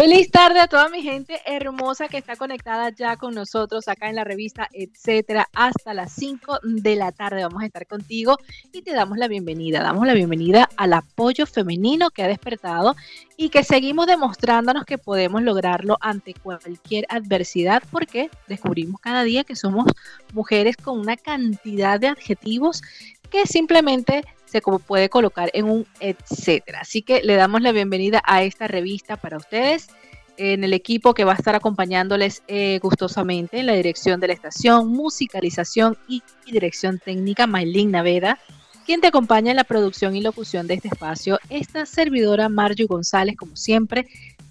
Feliz 0.00 0.30
tarde 0.30 0.60
a 0.60 0.66
toda 0.66 0.88
mi 0.88 1.02
gente 1.02 1.42
hermosa 1.44 2.08
que 2.08 2.16
está 2.16 2.34
conectada 2.34 2.88
ya 2.88 3.18
con 3.18 3.34
nosotros 3.34 3.86
acá 3.86 4.08
en 4.08 4.16
la 4.16 4.24
revista, 4.24 4.66
etcétera, 4.72 5.50
hasta 5.52 5.92
las 5.92 6.14
5 6.14 6.60
de 6.62 6.96
la 6.96 7.12
tarde. 7.12 7.42
Vamos 7.42 7.62
a 7.62 7.66
estar 7.66 7.86
contigo 7.86 8.38
y 8.72 8.80
te 8.80 8.94
damos 8.94 9.18
la 9.18 9.28
bienvenida. 9.28 9.82
Damos 9.82 10.06
la 10.06 10.14
bienvenida 10.14 10.70
al 10.78 10.94
apoyo 10.94 11.44
femenino 11.44 12.08
que 12.08 12.22
ha 12.22 12.28
despertado 12.28 12.96
y 13.36 13.50
que 13.50 13.62
seguimos 13.62 14.06
demostrándonos 14.06 14.86
que 14.86 14.96
podemos 14.96 15.42
lograrlo 15.42 15.98
ante 16.00 16.32
cualquier 16.32 17.04
adversidad 17.10 17.82
porque 17.90 18.30
descubrimos 18.48 19.02
cada 19.02 19.22
día 19.22 19.44
que 19.44 19.54
somos 19.54 19.84
mujeres 20.32 20.78
con 20.78 20.98
una 20.98 21.18
cantidad 21.18 22.00
de 22.00 22.08
adjetivos 22.08 22.80
que 23.28 23.46
simplemente 23.46 24.24
se 24.50 24.60
puede 24.60 25.08
colocar 25.08 25.50
en 25.54 25.66
un 25.66 25.86
etcétera. 26.00 26.80
Así 26.80 27.02
que 27.02 27.22
le 27.22 27.36
damos 27.36 27.62
la 27.62 27.72
bienvenida 27.72 28.22
a 28.24 28.42
esta 28.42 28.66
revista 28.66 29.16
para 29.16 29.36
ustedes 29.36 29.88
en 30.36 30.64
el 30.64 30.72
equipo 30.72 31.12
que 31.12 31.24
va 31.24 31.32
a 31.32 31.36
estar 31.36 31.54
acompañándoles 31.54 32.42
eh, 32.48 32.78
gustosamente 32.82 33.60
en 33.60 33.66
la 33.66 33.74
dirección 33.74 34.20
de 34.20 34.28
la 34.28 34.32
estación, 34.32 34.88
musicalización 34.88 35.98
y, 36.08 36.22
dirección 36.50 36.98
técnica, 36.98 37.46
Maylin 37.46 37.90
Naveda, 37.90 38.38
quien 38.86 39.00
te 39.00 39.08
acompaña 39.08 39.50
en 39.50 39.56
la 39.56 39.64
producción 39.64 40.16
y 40.16 40.22
locución 40.22 40.66
de 40.66 40.74
este 40.74 40.88
espacio, 40.88 41.38
esta 41.50 41.86
servidora 41.86 42.48
Marjo 42.48 42.86
González, 42.88 43.36
como 43.36 43.54
siempre, 43.54 44.08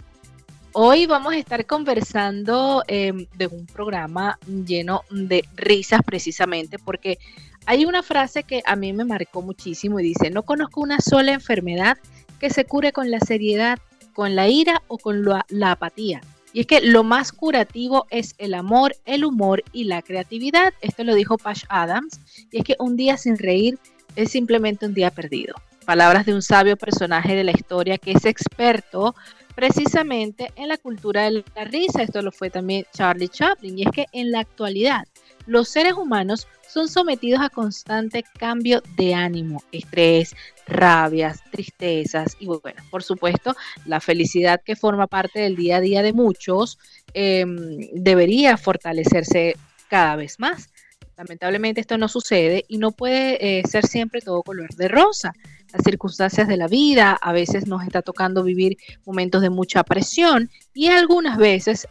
Hoy 0.81 1.07
vamos 1.07 1.33
a 1.33 1.37
estar 1.37 1.67
conversando 1.67 2.84
em, 2.87 3.27
de 3.37 3.48
un 3.48 3.67
programa 3.67 4.39
lleno 4.47 5.03
de 5.11 5.45
risas 5.57 6.03
precisamente 6.07 6.79
porque 6.79 7.19
hay 7.67 7.84
una 7.84 8.05
frase 8.05 8.45
que 8.45 8.62
a 8.65 8.77
mí 8.77 8.93
me 8.93 9.05
marcó 9.05 9.43
muchísimo 9.43 9.99
y 9.99 10.05
dice, 10.05 10.31
no 10.31 10.45
conozco 10.45 10.81
una 10.81 11.01
sola 11.01 11.33
enfermedad 11.33 11.99
que 12.39 12.51
se 12.51 12.65
cure 12.65 12.93
con 12.93 13.11
la 13.11 13.19
seriedad, 13.19 13.81
con 14.12 14.37
la 14.37 14.47
ira 14.47 14.81
o 14.87 14.99
con 14.99 15.25
la, 15.25 15.44
la 15.49 15.72
apatía. 15.72 16.21
Y 16.53 16.61
es 16.61 16.67
que 16.69 16.81
lo 16.81 17.03
más 17.03 17.33
curativo 17.33 18.06
es 18.11 18.37
el 18.38 18.55
amor, 18.55 18.94
el 19.05 19.25
humor 19.25 19.65
y 19.72 19.83
la 19.83 20.00
creatividad. 20.03 20.72
Esto 20.81 21.03
lo 21.03 21.17
dijo 21.17 21.38
Pash 21.38 21.65
Adams. 21.69 22.21
Y 22.53 22.59
es 22.59 22.65
que 22.65 22.77
un 22.78 22.94
día 22.94 23.17
sin 23.17 23.37
reír 23.37 23.81
es 24.15 24.31
simplemente 24.31 24.87
un 24.87 24.94
día 24.94 25.11
perdido. 25.11 25.56
Palabras 25.84 26.25
de 26.25 26.34
un 26.34 26.43
sabio 26.43 26.77
personaje 26.77 27.34
de 27.34 27.43
la 27.43 27.50
historia 27.50 27.99
que 27.99 28.12
es 28.12 28.25
experto 28.27 29.17
precisamente 29.58 30.52
en 30.54 30.69
la 30.69 30.76
cultura 30.76 31.24
de 31.24 31.42
la 31.56 31.64
risa. 31.64 32.04
Esto 32.04 32.22
lo 32.22 32.30
fue 32.30 32.48
también 32.48 32.86
Charlie 32.94 33.28
Chaplin. 33.28 33.76
Y 33.76 33.82
es 33.82 33.91
que 33.91 34.06
en 34.12 34.30
la 34.30 34.38
actualidad 34.38 35.08
los 35.46 35.69
seres 35.69 35.94
humanos 35.94 36.46
son 36.69 36.86
sometidos 36.86 37.41
a 37.41 37.50
constante 37.50 38.22
cambio 38.38 38.80
de 38.96 39.14
ánimo, 39.14 39.60
estrés, 39.72 40.36
rabias, 40.69 41.42
tristezas 41.50 42.36
y 42.38 42.46
bueno, 42.46 42.80
por 42.88 43.02
supuesto, 43.02 43.56
la 43.84 43.98
felicidad 43.98 44.62
que 44.64 44.76
forma 44.76 45.08
parte 45.08 45.41
del 45.41 45.56
día 45.56 45.78
a 45.78 45.80
día 45.80 46.02
de 46.04 46.12
muchos 46.12 46.78
em, 47.12 47.80
debería 47.94 48.56
fortalecerse 48.58 49.56
cada 49.88 50.14
vez 50.14 50.38
más. 50.38 50.70
Lamentablemente 51.16 51.80
esto 51.80 51.98
no 51.98 52.06
sucede 52.06 52.64
y 52.69 52.78
no 52.78 52.92
puede 52.92 53.58
eh, 53.58 53.62
ser 53.69 53.84
siempre 53.84 54.20
todo 54.20 54.44
color 54.44 54.72
de 54.76 54.86
rosa 54.86 55.32
las 55.73 55.83
circunstancias 55.84 56.49
de 56.49 56.56
la 56.56 56.69
vida, 56.69 57.12
a 57.21 57.33
veces 57.33 57.67
nos 57.67 57.83
está 57.83 58.03
tocando 58.03 58.43
vivir 58.43 58.79
momentos 59.05 59.43
de 59.43 59.51
mucha 59.51 59.83
presión 59.84 60.51
y 60.75 60.89
algunas 60.89 61.37
veces 61.37 61.87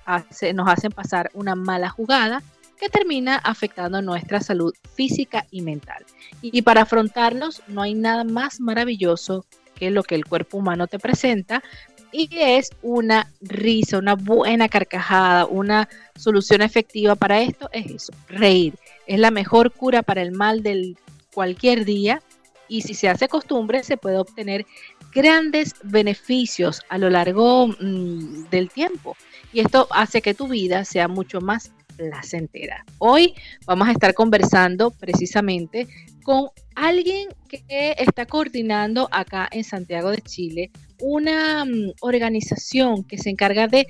nos 0.53 0.67
hacen 0.67 0.91
pasar 0.91 1.29
una 1.33 1.55
mala 1.55 1.89
jugada 1.89 2.41
que 2.79 2.89
termina 2.89 3.37
afectando 3.37 4.01
nuestra 4.01 4.39
salud 4.41 4.73
física 4.93 5.45
y 5.51 5.61
mental. 5.61 6.05
Y, 6.41 6.61
para 6.61 6.81
afrontarlos 6.81 7.63
no 7.67 7.81
hay 7.81 7.93
nada 7.93 8.23
más 8.23 8.59
maravilloso 8.59 9.45
que 9.75 9.91
lo 9.91 10.03
que 10.03 10.15
el 10.15 10.25
cuerpo 10.25 10.57
humano 10.57 10.87
te 10.87 10.99
presenta 10.99 11.63
y 12.11 12.29
es 12.31 12.69
una 12.81 13.31
risa, 13.41 13.97
una 13.97 14.15
buena 14.15 14.69
carcajada, 14.69 15.45
una 15.45 15.89
solución 16.15 16.61
efectiva 16.61 17.15
para 17.15 17.41
esto 17.41 17.69
es 17.73 17.91
eso, 17.91 18.13
reír. 18.29 18.75
Es 19.07 19.19
la 19.19 19.31
mejor 19.31 19.71
cura 19.71 20.03
para 20.03 20.21
el 20.21 20.31
mal 20.31 20.63
del 20.63 20.97
cualquier 21.33 21.85
día 21.85 22.21
y 22.67 22.81
si 22.81 22.93
se 22.93 23.09
hace 23.09 23.27
costumbre 23.27 23.83
se 23.83 23.97
puede 23.97 24.17
obtener 24.17 24.65
grandes 25.13 25.75
beneficios 25.83 26.81
a 26.89 26.97
lo 26.97 27.09
largo 27.09 27.67
mm, 27.67 28.49
del 28.49 28.69
tiempo. 28.69 29.15
Y 29.53 29.61
esto 29.61 29.87
hace 29.91 30.21
que 30.21 30.33
tu 30.33 30.47
vida 30.47 30.85
sea 30.85 31.07
mucho 31.07 31.41
más 31.41 31.71
placentera. 31.95 32.85
Hoy 32.99 33.33
vamos 33.65 33.87
a 33.87 33.91
estar 33.91 34.13
conversando 34.13 34.91
precisamente 34.91 35.87
con 36.23 36.49
alguien 36.75 37.29
que 37.49 37.95
está 37.97 38.25
coordinando 38.25 39.07
acá 39.11 39.47
en 39.51 39.63
Santiago 39.63 40.11
de 40.11 40.21
Chile 40.21 40.71
una 40.99 41.65
mm, 41.65 41.93
organización 42.01 43.03
que 43.03 43.17
se 43.17 43.29
encarga 43.29 43.67
de 43.67 43.87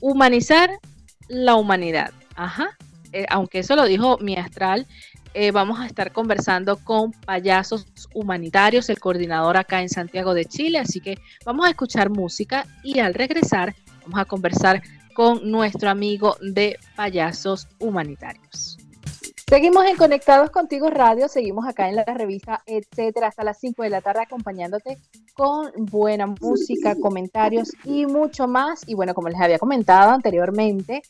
humanizar 0.00 0.70
la 1.28 1.54
humanidad. 1.54 2.12
Ajá. 2.34 2.76
Eh, 3.12 3.26
aunque 3.30 3.60
eso 3.60 3.76
lo 3.76 3.84
dijo 3.86 4.18
mi 4.18 4.36
astral, 4.36 4.86
eh, 5.34 5.50
vamos 5.50 5.80
a 5.80 5.86
estar 5.86 6.12
conversando 6.12 6.76
con 6.76 7.10
Payasos 7.10 7.86
Humanitarios, 8.14 8.88
el 8.88 9.00
coordinador 9.00 9.56
acá 9.56 9.82
en 9.82 9.88
Santiago 9.88 10.32
de 10.32 10.44
Chile. 10.44 10.78
Así 10.78 11.00
que 11.00 11.18
vamos 11.44 11.66
a 11.66 11.70
escuchar 11.70 12.08
música 12.08 12.66
y 12.82 13.00
al 13.00 13.14
regresar 13.14 13.74
vamos 14.02 14.20
a 14.20 14.24
conversar 14.24 14.82
con 15.14 15.50
nuestro 15.50 15.90
amigo 15.90 16.36
de 16.40 16.78
Payasos 16.96 17.68
Humanitarios. 17.78 18.78
Seguimos 19.48 19.84
en 19.84 19.96
Conectados 19.96 20.50
Contigo 20.50 20.88
Radio, 20.88 21.28
seguimos 21.28 21.66
acá 21.66 21.88
en 21.88 21.96
la 21.96 22.04
revista, 22.04 22.62
etcétera, 22.64 23.28
hasta 23.28 23.44
las 23.44 23.58
5 23.58 23.82
de 23.82 23.90
la 23.90 24.00
tarde 24.00 24.22
acompañándote 24.22 24.98
con 25.34 25.70
buena 25.76 26.26
música, 26.26 26.96
comentarios 26.96 27.70
y 27.84 28.06
mucho 28.06 28.48
más. 28.48 28.82
Y 28.86 28.94
bueno, 28.94 29.14
como 29.14 29.28
les 29.28 29.40
había 29.40 29.58
comentado 29.58 30.12
anteriormente, 30.12 31.02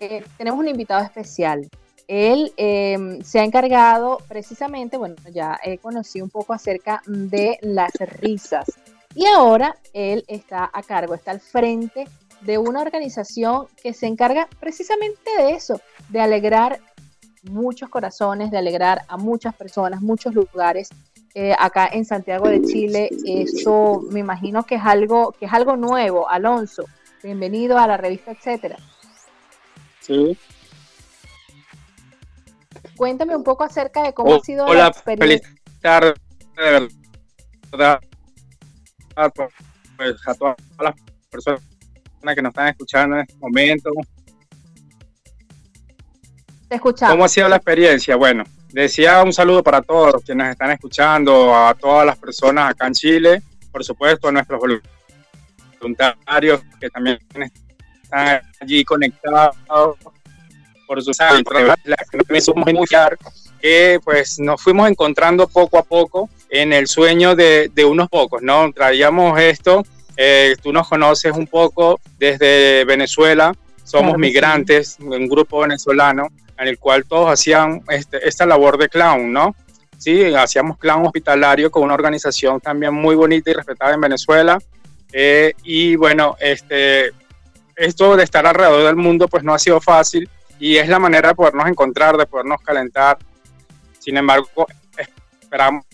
eh, 0.00 0.24
tenemos 0.38 0.58
un 0.58 0.68
invitado 0.68 1.04
especial. 1.04 1.68
Él 2.08 2.52
em, 2.56 3.22
se 3.22 3.40
ha 3.40 3.44
encargado 3.44 4.18
precisamente, 4.28 4.96
bueno, 4.96 5.16
ya 5.32 5.58
he 5.62 5.78
conocido 5.78 6.24
un 6.24 6.30
poco 6.30 6.52
acerca 6.52 7.02
de 7.06 7.58
las 7.62 7.92
risas 8.20 8.66
y 9.14 9.26
ahora 9.26 9.76
él 9.92 10.24
está 10.26 10.70
a 10.72 10.82
cargo, 10.82 11.14
está 11.14 11.30
al 11.30 11.40
frente 11.40 12.06
de 12.40 12.58
una 12.58 12.80
organización 12.80 13.66
que 13.82 13.92
se 13.92 14.06
encarga 14.06 14.48
precisamente 14.58 15.30
de 15.36 15.50
eso, 15.50 15.80
de 16.08 16.20
alegrar 16.20 16.80
muchos 17.42 17.88
corazones, 17.88 18.50
de 18.50 18.58
alegrar 18.58 19.02
a 19.08 19.16
muchas 19.16 19.54
personas, 19.54 20.00
muchos 20.00 20.34
lugares. 20.34 20.88
Eh, 21.34 21.54
acá 21.58 21.88
en 21.90 22.04
Santiago 22.04 22.48
de 22.48 22.60
Chile, 22.62 23.08
eso 23.24 24.02
me 24.10 24.20
imagino 24.20 24.64
que 24.64 24.74
es 24.74 24.82
algo, 24.84 25.32
que 25.32 25.46
es 25.46 25.52
algo 25.52 25.76
nuevo. 25.76 26.28
Alonso, 26.28 26.84
bienvenido 27.22 27.78
a 27.78 27.86
la 27.86 27.96
revista, 27.96 28.32
etcétera. 28.32 28.76
Sí, 30.00 30.36
Cuéntame 33.02 33.34
un 33.34 33.42
poco 33.42 33.64
acerca 33.64 34.04
de 34.04 34.14
cómo 34.14 34.36
ha 34.36 34.38
sido 34.38 34.72
la 34.72 34.86
experiencia. 34.86 35.48
Feliz 35.80 36.14
de 36.56 36.88
verdad, 37.72 38.00
pues, 39.96 40.16
a 40.24 40.34
todas 40.34 40.56
las 40.78 40.94
personas 41.28 41.62
que 42.32 42.42
nos 42.42 42.50
están 42.50 42.68
escuchando 42.68 43.16
en 43.16 43.22
este 43.22 43.34
momento. 43.40 43.90
Te 46.68 46.76
escuchamos. 46.76 47.12
¿Cómo 47.12 47.24
ha 47.24 47.28
sido 47.28 47.48
la 47.48 47.56
experiencia? 47.56 48.14
Bueno, 48.14 48.44
decía 48.68 49.20
un 49.24 49.32
saludo 49.32 49.64
para 49.64 49.82
todos 49.82 50.22
quienes 50.22 50.50
están 50.52 50.70
escuchando, 50.70 51.56
a 51.56 51.74
todas 51.74 52.06
las 52.06 52.16
personas 52.16 52.70
acá 52.70 52.86
en 52.86 52.92
Chile, 52.92 53.42
por 53.72 53.82
supuesto 53.82 54.28
a 54.28 54.32
nuestros 54.32 54.60
voluntarios 55.80 56.62
que 56.78 56.88
también 56.88 57.18
están 58.04 58.42
allí 58.60 58.84
conectados 58.84 59.56
por 60.92 61.02
su 61.02 61.12
que 63.60 64.00
pues 64.04 64.38
nos 64.38 64.60
fuimos 64.60 64.90
encontrando 64.90 65.48
poco 65.48 65.78
a 65.78 65.84
poco 65.84 66.28
en 66.50 66.72
el 66.72 66.86
sueño 66.86 67.34
de, 67.34 67.70
de 67.72 67.84
unos 67.84 68.08
pocos, 68.08 68.42
¿no? 68.42 68.70
Traíamos 68.72 69.40
esto, 69.40 69.84
eh, 70.16 70.54
tú 70.62 70.72
nos 70.72 70.88
conoces 70.88 71.32
un 71.32 71.46
poco 71.46 72.00
desde 72.18 72.84
Venezuela, 72.84 73.54
somos 73.84 74.18
migrantes, 74.18 74.98
un 75.00 75.28
grupo 75.28 75.60
venezolano 75.60 76.28
en 76.58 76.68
el 76.68 76.78
cual 76.78 77.04
todos 77.06 77.30
hacían 77.30 77.82
este, 77.88 78.28
esta 78.28 78.44
labor 78.44 78.76
de 78.76 78.88
clown, 78.88 79.32
¿no? 79.32 79.54
Sí, 79.96 80.24
hacíamos 80.34 80.76
clown 80.76 81.06
hospitalario 81.06 81.70
con 81.70 81.84
una 81.84 81.94
organización 81.94 82.60
también 82.60 82.92
muy 82.92 83.14
bonita 83.14 83.50
y 83.50 83.54
respetada 83.54 83.94
en 83.94 84.00
Venezuela. 84.00 84.58
Eh, 85.12 85.52
y 85.62 85.94
bueno, 85.94 86.36
este, 86.40 87.12
esto 87.76 88.16
de 88.16 88.24
estar 88.24 88.46
alrededor 88.46 88.84
del 88.84 88.96
mundo 88.96 89.28
pues 89.28 89.44
no 89.44 89.54
ha 89.54 89.58
sido 89.58 89.80
fácil 89.80 90.28
y 90.62 90.76
es 90.76 90.88
la 90.88 91.00
manera 91.00 91.30
de 91.30 91.34
podernos 91.34 91.66
encontrar, 91.66 92.16
de 92.16 92.24
podernos 92.24 92.60
calentar. 92.60 93.18
Sin 93.98 94.16
embargo, 94.16 94.64
esperamos 95.40 95.84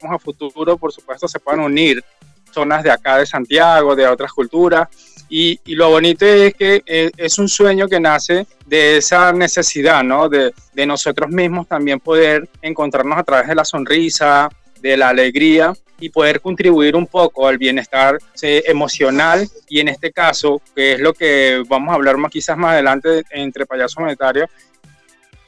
a 0.00 0.16
futuro, 0.16 0.76
por 0.76 0.92
supuesto, 0.92 1.26
se 1.26 1.40
puedan 1.40 1.58
unir 1.58 2.04
zonas 2.52 2.84
de 2.84 2.92
acá 2.92 3.18
de 3.18 3.26
Santiago, 3.26 3.96
de 3.96 4.06
otras 4.06 4.32
culturas. 4.32 4.88
Y, 5.28 5.58
lo 5.74 5.90
bonito 5.90 6.24
es 6.24 6.54
que 6.54 6.84
eh, 6.86 7.10
es 7.16 7.36
un 7.40 7.48
sueño 7.48 7.88
que 7.88 7.98
nace 7.98 8.46
de 8.64 8.98
esa 8.98 9.32
necesidad, 9.32 10.04
¿no? 10.04 10.28
De, 10.28 10.54
de 10.72 10.86
nosotros 10.86 11.28
mismos 11.28 11.66
también 11.66 11.98
poder 11.98 12.48
encontrarnos 12.60 13.18
a 13.18 13.24
través 13.24 13.48
de 13.48 13.56
la 13.56 13.64
sonrisa, 13.64 14.48
de 14.80 14.96
la 14.96 15.08
alegría 15.08 15.74
y 16.00 16.10
poder 16.10 16.40
contribuir 16.40 16.96
un 16.96 17.06
poco 17.06 17.46
al 17.46 17.58
bienestar 17.58 18.18
emocional 18.42 19.48
y 19.68 19.80
en 19.80 19.88
este 19.88 20.12
caso, 20.12 20.60
que 20.74 20.94
es 20.94 21.00
lo 21.00 21.14
que 21.14 21.62
vamos 21.68 21.92
a 21.92 21.94
hablar 21.94 22.16
más 22.16 22.30
quizás 22.30 22.56
más 22.56 22.72
adelante 22.72 23.22
entre 23.30 23.66
payaso 23.66 24.00
monetario, 24.00 24.48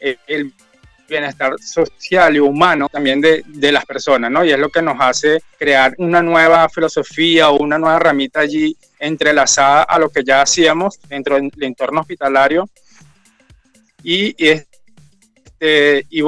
eh, 0.01 0.17
el 0.27 0.53
bienestar 1.09 1.55
social 1.61 2.37
y 2.37 2.39
humano 2.39 2.89
también 2.89 3.21
de, 3.21 3.43
de, 3.47 3.73
las 3.73 3.85
personas, 3.85 4.31
¿no? 4.31 4.45
Y 4.45 4.53
es 4.53 4.59
lo 4.59 4.71
que 4.71 4.81
nos 4.81 4.97
hace 5.01 5.43
crear 5.59 5.95
una 5.99 6.23
nueva 6.23 6.69
filosofía 6.69 7.51
o 7.51 7.63
una 7.63 7.79
nueva 7.79 7.99
ramita 7.99 8.41
allí 8.41 8.77
entrelazada 8.99 9.83
a 9.83 9.99
lo 9.99 10.09
que 10.09 10.25
ya 10.25 10.41
hacíamos 10.43 10.99
dentro 11.09 11.37
del 11.37 11.51
entorno 11.61 12.01
hospitalario. 12.01 12.69
Y, 14.03 14.35
este, 14.39 16.07
y 16.11 16.23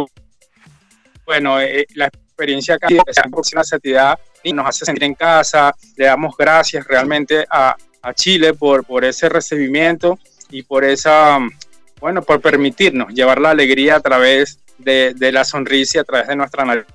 bueno, 1.25 1.61
eh, 1.61 1.87
la 1.95 2.11
experiencia 2.37 2.75
acá 2.75 2.89
por 3.31 3.43
una 3.53 3.65
santidad 3.65 4.19
y 4.43 4.53
nos 4.53 4.67
hace 4.67 4.85
sentir 4.85 5.05
en 5.05 5.15
casa. 5.15 5.75
Le 5.97 6.05
damos 6.05 6.37
gracias 6.37 6.87
realmente 6.87 7.47
a, 7.49 7.75
a 8.03 8.15
Chile 8.15 8.53
por, 8.53 8.85
por 8.85 9.05
ese 9.05 9.29
recibimiento 9.29 10.19
y 10.51 10.63
por 10.63 10.85
esa, 10.85 11.39
bueno, 11.99 12.21
por 12.23 12.41
permitirnos 12.41 13.13
llevar 13.13 13.41
la 13.41 13.51
alegría 13.51 13.97
a 13.97 14.01
través 14.01 14.61
de, 14.79 15.15
de 15.17 15.33
la 15.33 15.45
sonrisa 15.45 15.99
y 15.99 16.01
a 16.01 16.05
través 16.05 16.29
de 16.29 16.37
nuestra 16.37 16.65
nariz. 16.65 16.87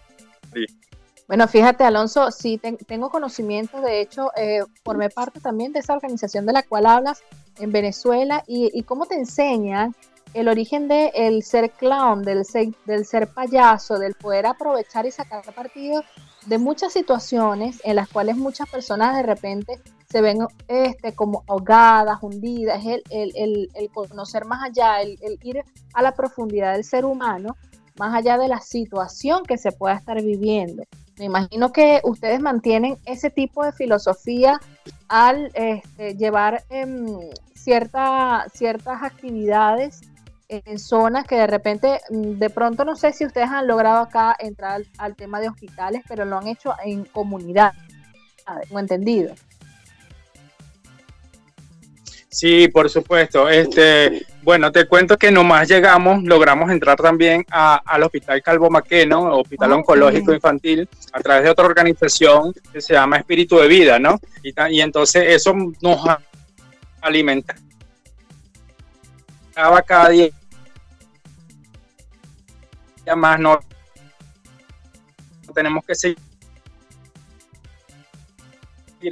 Bueno, 1.28 1.48
fíjate, 1.48 1.84
Alonso, 1.86 2.30
sí 2.30 2.60
tengo 2.86 3.10
conocimiento, 3.10 3.80
de 3.82 4.02
hecho, 4.02 4.32
eh, 4.36 4.60
formé 4.84 5.10
parte 5.10 5.40
también 5.40 5.72
de 5.72 5.80
esa 5.80 5.94
organización 5.94 6.46
de 6.46 6.52
la 6.54 6.64
cual 6.64 6.86
hablas 6.86 7.24
en 7.58 7.72
Venezuela 7.72 8.44
y, 8.48 8.70
y 8.74 8.84
cómo 8.84 9.06
te 9.06 9.16
enseñan 9.16 9.96
el 10.34 10.48
origen 10.48 10.88
de 10.88 11.12
el 11.14 11.44
ser 11.44 11.72
clown, 11.72 12.24
del 12.24 12.46
ser, 12.46 12.70
del 12.86 13.06
ser 13.06 13.28
payaso, 13.28 14.00
del 14.00 14.16
poder 14.16 14.46
aprovechar 14.46 15.06
y 15.06 15.12
sacar 15.12 15.44
partido 15.54 16.04
de 16.46 16.58
muchas 16.58 16.94
situaciones 16.94 17.80
en 17.84 17.96
las 17.96 18.10
cuales 18.10 18.38
muchas 18.38 18.70
personas 18.70 19.16
de 19.16 19.24
repente 19.24 19.80
se 20.10 20.22
ven 20.22 20.40
este, 20.68 21.14
como 21.14 21.44
ahogadas, 21.48 22.18
hundidas, 22.22 22.84
el, 22.86 23.04
el, 23.10 23.70
el, 23.74 23.90
conocer 23.92 24.46
más 24.46 24.64
allá, 24.64 25.02
el, 25.02 25.18
ir 25.44 25.64
a 25.94 26.02
la 26.02 26.14
profundidad 26.14 26.74
del 26.74 26.84
ser 26.84 27.06
humano, 27.06 27.56
más 27.98 28.14
allá 28.16 28.38
de 28.38 28.48
la 28.48 28.60
situación 28.60 29.44
que 29.44 29.58
se 29.58 29.72
pueda 29.72 29.96
estar 29.96 30.22
viviendo. 30.22 30.84
Me 31.18 31.26
imagino 31.26 31.72
que 31.72 32.02
ustedes 32.04 32.42
mantienen 32.42 32.98
ese 33.06 33.30
tipo 33.30 33.64
de 33.64 33.72
filosofía 33.72 34.60
al 35.08 35.52
este, 35.54 36.16
llevar 36.16 36.64
em, 36.70 37.06
cierta, 37.54 38.48
ciertas 38.54 39.04
actividades 39.04 40.02
en 40.52 40.80
zonas 40.80 41.26
que 41.26 41.36
de 41.36 41.48
repente, 41.48 42.02
mm, 42.10 42.34
de 42.34 42.50
pronto 42.50 42.84
no 42.84 42.96
sé 42.96 43.14
si 43.14 43.26
ustedes 43.26 43.48
han 43.50 43.68
logrado 43.68 44.00
acá 44.00 44.36
entrar 44.38 44.82
al, 44.98 45.16
tema 45.16 45.40
de 45.40 45.48
hospitales, 45.48 46.04
pero 46.08 46.26
lo 46.26 46.38
han 46.38 46.48
hecho 46.48 46.76
en 46.84 47.06
comunidad, 47.06 47.74
¿no 48.70 48.80
entendido? 48.80 49.34
Sí, 52.28 52.68
por 52.68 52.90
supuesto. 52.90 53.48
Este, 53.50 54.26
bueno, 54.42 54.72
te 54.72 54.88
cuento 54.88 55.18
que 55.18 55.32
nomás 55.32 55.70
llegamos, 55.70 56.24
logramos 56.24 56.70
entrar 56.70 56.98
también 56.98 57.46
al 57.50 58.04
Hospital 58.04 58.42
Calvo 58.42 58.70
Maqueno, 58.70 59.38
Hospital 59.38 59.74
Oncológico 59.74 60.34
Infantil, 60.34 60.88
a 61.14 61.22
través 61.22 61.44
de 61.44 61.50
otra 61.50 61.66
organización 61.66 62.54
que 62.74 62.82
se 62.82 62.94
llama 62.94 63.18
Espíritu 63.18 63.58
de 63.58 63.68
Vida, 63.68 64.00
¿no? 64.00 64.20
Y, 64.44 64.54
y 64.70 64.82
entonces 64.82 65.24
eso 65.28 65.54
nos 65.82 66.00
alimenta 67.02 67.56
cada 69.86 70.10
día 70.10 70.30
más 73.16 73.40
no 73.40 73.60
tenemos 75.54 75.84
que 75.86 75.96
seguir 75.96 76.18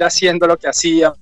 haciendo 0.00 0.46
lo 0.46 0.56
que 0.56 0.68
hacíamos 0.68 1.18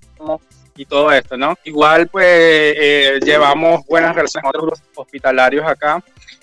y 0.77 0.85
todo 0.87 1.11
esto, 1.11 1.37
¿no? 1.37 1.57
Igual 1.65 2.07
pues 2.09 2.27
eh, 2.27 3.19
llevamos 3.25 3.85
buenas 3.87 4.15
relaciones 4.15 4.51
con 4.51 4.63
otros 4.63 4.83
hospitalarios 4.95 5.67
acá 5.67 6.03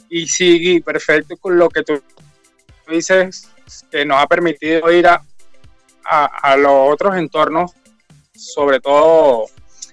y 0.10 0.28
sigue 0.28 0.82
perfecto 0.82 1.38
con 1.38 1.58
lo 1.58 1.70
que 1.70 1.84
tú 1.84 2.02
dices 2.88 3.50
que 3.90 4.06
nos 4.06 4.22
ha 4.22 4.28
permitido 4.28 4.92
ir 4.92 5.08
a, 5.08 5.22
a, 6.04 6.56
los 6.58 6.94
otros 6.94 7.16
entornos, 7.16 7.72
sobre 8.36 8.80
todo 8.80 9.46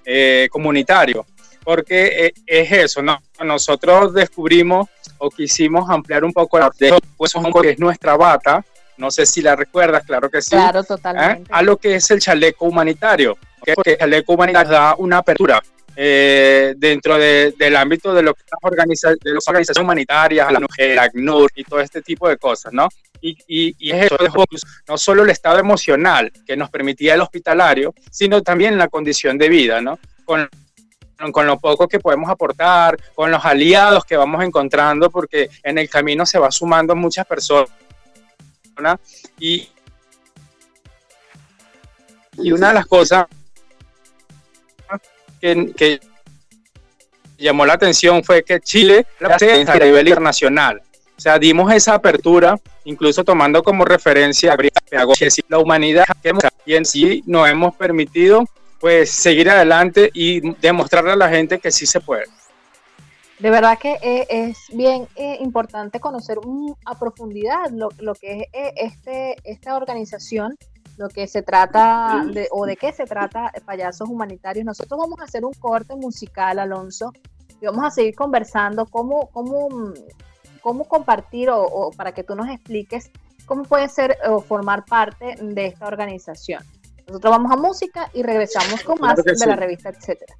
eh, 0.05 0.47
comunitarios, 0.51 1.25
porque 1.63 2.27
eh, 2.27 2.33
es 2.45 2.71
eso, 2.71 3.01
¿no? 3.01 3.19
Nosotros 3.43 4.13
descubrimos 4.13 4.87
o 5.17 5.29
quisimos 5.29 5.89
ampliar 5.89 6.23
un 6.23 6.33
poco 6.33 6.59
la 6.59 6.71
de 6.77 6.97
pues 7.17 7.33
que 7.61 7.69
es 7.71 7.79
nuestra 7.79 8.17
bata, 8.17 8.63
no 8.97 9.09
sé 9.09 9.25
si 9.25 9.41
la 9.41 9.55
recuerdas, 9.55 10.03
claro 10.05 10.29
que 10.29 10.41
sí. 10.41 10.51
Claro, 10.51 10.81
¿eh? 10.81 10.85
totalmente. 10.87 11.51
A 11.53 11.61
lo 11.61 11.77
que 11.77 11.95
es 11.95 12.11
el 12.11 12.19
chaleco 12.19 12.65
humanitario, 12.65 13.37
porque 13.73 13.91
el 13.91 13.97
chaleco 13.97 14.33
humanitario 14.33 14.71
da 14.71 14.95
una 14.97 15.17
apertura 15.19 15.61
eh, 15.95 16.73
dentro 16.77 17.17
del 17.17 17.75
ámbito 17.75 18.13
de 18.13 18.23
lo 18.23 18.33
que 18.33 18.43
organiza, 18.61 19.09
de 19.09 19.33
las 19.33 19.47
organizaciones 19.47 19.83
humanitarias, 19.83 20.51
la 20.51 20.59
mujer, 20.59 20.99
ACNUR 20.99 21.51
y 21.55 21.63
todo 21.63 21.79
este 21.79 22.01
tipo 22.01 22.27
de 22.27 22.37
cosas, 22.37 22.73
¿no? 22.73 22.89
Y, 23.21 23.37
y, 23.47 23.75
y 23.79 23.91
es 23.91 24.07
eso, 24.07 24.17
no 24.87 24.97
solo 24.97 25.23
el 25.23 25.29
estado 25.29 25.57
emocional 25.57 26.31
que 26.45 26.57
nos 26.57 26.69
permitía 26.69 27.13
el 27.13 27.21
hospitalario, 27.21 27.93
sino 28.11 28.41
también 28.41 28.77
la 28.77 28.89
condición 28.89 29.37
de 29.37 29.47
vida, 29.47 29.79
¿no? 29.79 29.97
Con 30.25 30.49
con 31.31 31.45
lo 31.45 31.59
poco 31.59 31.87
que 31.87 31.99
podemos 31.99 32.29
aportar, 32.29 32.97
con 33.15 33.31
los 33.31 33.43
aliados 33.45 34.05
que 34.05 34.17
vamos 34.17 34.43
encontrando, 34.43 35.09
porque 35.09 35.49
en 35.63 35.77
el 35.77 35.89
camino 35.89 36.25
se 36.25 36.39
va 36.39 36.51
sumando 36.51 36.95
muchas 36.95 37.25
personas. 37.25 37.69
Y, 39.39 39.69
y 42.37 42.51
una 42.51 42.69
de 42.69 42.73
las 42.73 42.85
cosas 42.85 43.25
que, 45.39 45.99
llamó 47.37 47.65
la 47.65 47.73
atención 47.73 48.23
fue 48.23 48.43
que 48.43 48.61
Chile 48.61 49.05
la 49.19 49.35
a 49.35 49.79
nivel 49.79 50.07
internacional. 50.07 50.81
O 51.17 51.21
sea, 51.21 51.37
dimos 51.37 51.71
esa 51.73 51.93
apertura, 51.93 52.57
incluso 52.85 53.23
tomando 53.23 53.61
como 53.61 53.85
referencia 53.85 54.57
la 55.47 55.59
humanidad 55.59 56.05
y 56.65 56.73
en 56.73 56.85
sí 56.85 57.23
nos 57.25 57.49
hemos 57.49 57.75
permitido 57.75 58.45
pues 58.83 59.11
seguir 59.11 59.49
adelante 59.49 60.11
y 60.13 60.41
demostrarle 60.55 61.13
a 61.13 61.15
la 61.15 61.29
gente 61.29 61.57
que 61.57 61.71
sí 61.71 61.85
se 61.85 62.01
puede. 62.01 62.25
De 63.39 63.49
verdad 63.49 63.77
que 63.79 63.93
eh, 64.01 64.27
es 64.29 64.57
bien 64.73 65.07
eh, 65.15 65.37
importante 65.39 66.01
conocer 66.01 66.37
a 66.83 66.99
profundidad 66.99 67.69
lo, 67.69 68.13
que 68.13 68.41
es 68.41 68.47
eh, 68.51 68.73
este, 68.75 69.37
esta 69.45 69.77
organización, 69.77 70.57
lo 70.97 71.07
que 71.07 71.27
se 71.27 71.43
trata 71.43 72.25
de, 72.29 72.49
o 72.51 72.65
de 72.65 72.75
qué 72.75 72.91
se 72.91 73.05
trata 73.05 73.53
Payasos 73.65 74.09
Humanitarios. 74.09 74.65
Nosotros 74.65 74.99
vamos 74.99 75.17
a 75.21 75.23
hacer 75.23 75.45
un 75.45 75.53
corte 75.53 75.95
musical, 75.95 76.59
Alonso, 76.59 77.13
y 77.61 77.65
vamos 77.65 77.85
a 77.85 77.89
seguir 77.89 78.15
conversando 78.15 78.85
cómo, 78.85 79.29
cómo, 79.31 79.93
cómo 80.59 80.83
compartir 80.89 81.49
o, 81.51 81.63
o 81.63 81.91
para 81.91 82.11
que 82.11 82.25
tú 82.25 82.35
nos 82.35 82.49
expliques 82.49 83.11
cómo 83.45 83.63
puede 83.63 83.87
ser 83.87 84.17
o 84.27 84.41
formar 84.41 84.83
parte 84.83 85.37
de 85.39 85.67
esta 85.67 85.87
organización. 85.87 86.61
Nosotros 87.07 87.31
vamos 87.31 87.51
a 87.51 87.55
música 87.57 88.09
y 88.13 88.23
regresamos 88.23 88.83
con 88.83 88.99
más 88.99 89.15
de 89.23 89.45
la 89.45 89.55
revista, 89.55 89.89
etcétera. 89.89 90.35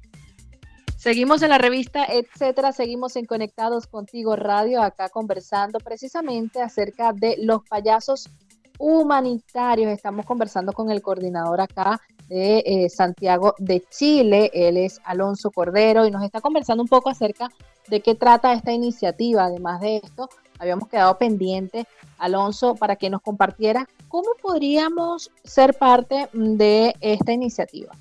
Seguimos 0.96 1.42
en 1.42 1.50
la 1.50 1.58
revista, 1.58 2.06
etcétera. 2.06 2.72
Seguimos 2.72 3.16
en 3.16 3.26
Conectados 3.26 3.86
Contigo 3.86 4.36
Radio, 4.36 4.82
acá 4.82 5.10
conversando 5.10 5.78
precisamente 5.78 6.62
acerca 6.62 7.12
de 7.12 7.36
los 7.40 7.62
payasos 7.68 8.30
humanitarios. 8.78 9.92
Estamos 9.92 10.24
conversando 10.24 10.72
con 10.72 10.90
el 10.90 11.02
coordinador 11.02 11.60
acá 11.60 12.00
de 12.28 12.62
eh, 12.64 12.88
Santiago 12.88 13.54
de 13.58 13.82
Chile. 13.90 14.50
Él 14.54 14.78
es 14.78 14.98
Alonso 15.04 15.50
Cordero 15.50 16.06
y 16.06 16.10
nos 16.10 16.24
está 16.24 16.40
conversando 16.40 16.82
un 16.82 16.88
poco 16.88 17.10
acerca 17.10 17.50
de 17.88 18.00
qué 18.00 18.14
trata 18.14 18.54
esta 18.54 18.72
iniciativa. 18.72 19.44
Además 19.44 19.80
de 19.80 19.96
esto, 19.96 20.30
habíamos 20.58 20.88
quedado 20.88 21.16
pendiente, 21.18 21.86
Alonso, 22.18 22.74
para 22.74 22.96
que 22.96 23.10
nos 23.10 23.22
compartiera 23.22 23.88
cómo 24.08 24.28
podríamos 24.40 25.30
ser 25.42 25.74
parte 25.74 26.28
de 26.32 26.94
esta 27.00 27.32
iniciativa. 27.32 27.92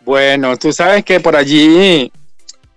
Bueno, 0.00 0.56
tú 0.56 0.72
sabes 0.72 1.04
que 1.04 1.20
por 1.20 1.36
allí 1.36 2.10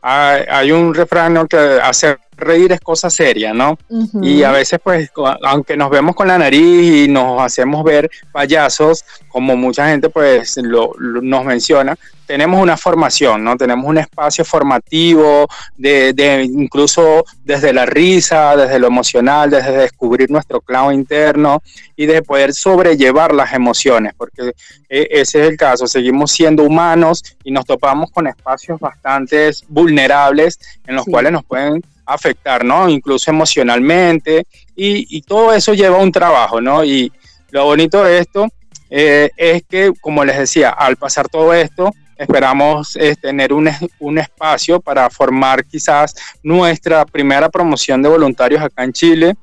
hay, 0.02 0.72
un 0.72 0.94
refrán 0.94 1.48
que 1.48 1.58
hacer 1.58 2.20
reír 2.38 2.72
es 2.72 2.80
cosa 2.80 3.10
seria, 3.10 3.54
¿no? 3.54 3.78
Y 4.22 4.44
a 4.44 4.52
veces, 4.52 4.80
pues, 4.84 5.10
aunque 5.44 5.78
nos 5.78 5.90
vemos 5.90 6.16
con 6.16 6.28
la 6.28 6.38
nariz 6.38 7.06
y 7.06 7.08
nos 7.08 7.42
hacemos 7.42 7.84
ver 7.84 8.10
payasos, 8.32 9.04
como 9.28 9.56
mucha 9.56 9.88
gente, 9.90 10.10
pues, 10.10 10.58
lo, 10.58 10.94
nos 11.00 11.46
menciona, 11.46 11.96
tenemos 12.26 12.62
una 12.62 12.78
formación, 12.78 13.44
¿no? 13.44 13.56
Tenemos 13.56 13.86
un 13.86 13.98
espacio 13.98 14.44
formativo 14.44 15.48
de, 15.78 16.14
de, 16.14 16.44
incluso 16.44 17.24
desde 17.44 17.72
la 17.72 17.86
risa, 17.86 18.56
desde 18.56 18.80
lo 18.80 18.88
emocional, 18.88 19.50
desde 19.50 19.78
descubrir 19.78 20.32
nuestro 20.32 20.62
clavo 20.62 20.92
interno 20.92 21.62
y 21.96 22.06
de 22.06 22.22
poder 22.22 22.54
sobrellevar 22.54 23.34
las 23.34 23.54
emociones, 23.54 24.14
porque 24.18 24.54
e, 24.90 25.08
ese 25.12 25.42
es 25.42 25.50
el 25.50 25.58
caso, 25.58 25.88
seguimos 25.88 26.32
siendo 26.32 26.64
humanos 26.64 27.24
y 27.44 27.52
nos 27.52 27.66
topamos 27.66 28.12
con 28.12 28.28
espacios 28.28 28.80
bastante 28.80 29.52
vulnerables 29.68 30.60
en 30.88 30.96
los 30.96 31.06
cuales 31.06 31.32
nos 31.32 31.44
pueden 31.46 31.84
afectar, 32.06 32.64
¿no? 32.64 32.90
Incluso 32.90 33.32
emocionalmente 33.32 34.46
y, 34.76 35.18
y, 35.18 35.22
todo 35.22 35.54
eso 35.54 35.74
lleva 35.74 35.98
un 35.98 36.12
trabajo, 36.12 36.62
¿no? 36.62 36.84
Y 36.84 37.12
lo 37.50 37.66
bonito 37.66 38.04
de 38.04 38.20
esto 38.20 38.48
eh, 38.90 39.30
es 39.36 39.64
que, 39.64 39.92
como 40.02 40.24
les 40.24 40.38
decía, 40.38 40.70
al 40.70 40.96
pasar 40.96 41.28
todo 41.28 41.54
esto, 41.54 41.92
esperamos 42.18 42.96
eh, 42.96 43.16
tener 43.16 43.52
un, 43.52 43.70
un, 44.00 44.18
espacio 44.18 44.80
para 44.80 45.10
formar 45.10 45.66
quizás 45.66 46.16
nuestra 46.44 47.06
primera 47.06 47.50
promoción 47.50 48.02
de 48.02 48.10
voluntarios 48.10 48.62
acá 48.62 48.84
en 48.84 48.94
Chile. 48.94 49.36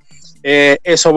Eh, 0.43 0.79
eso 0.83 1.15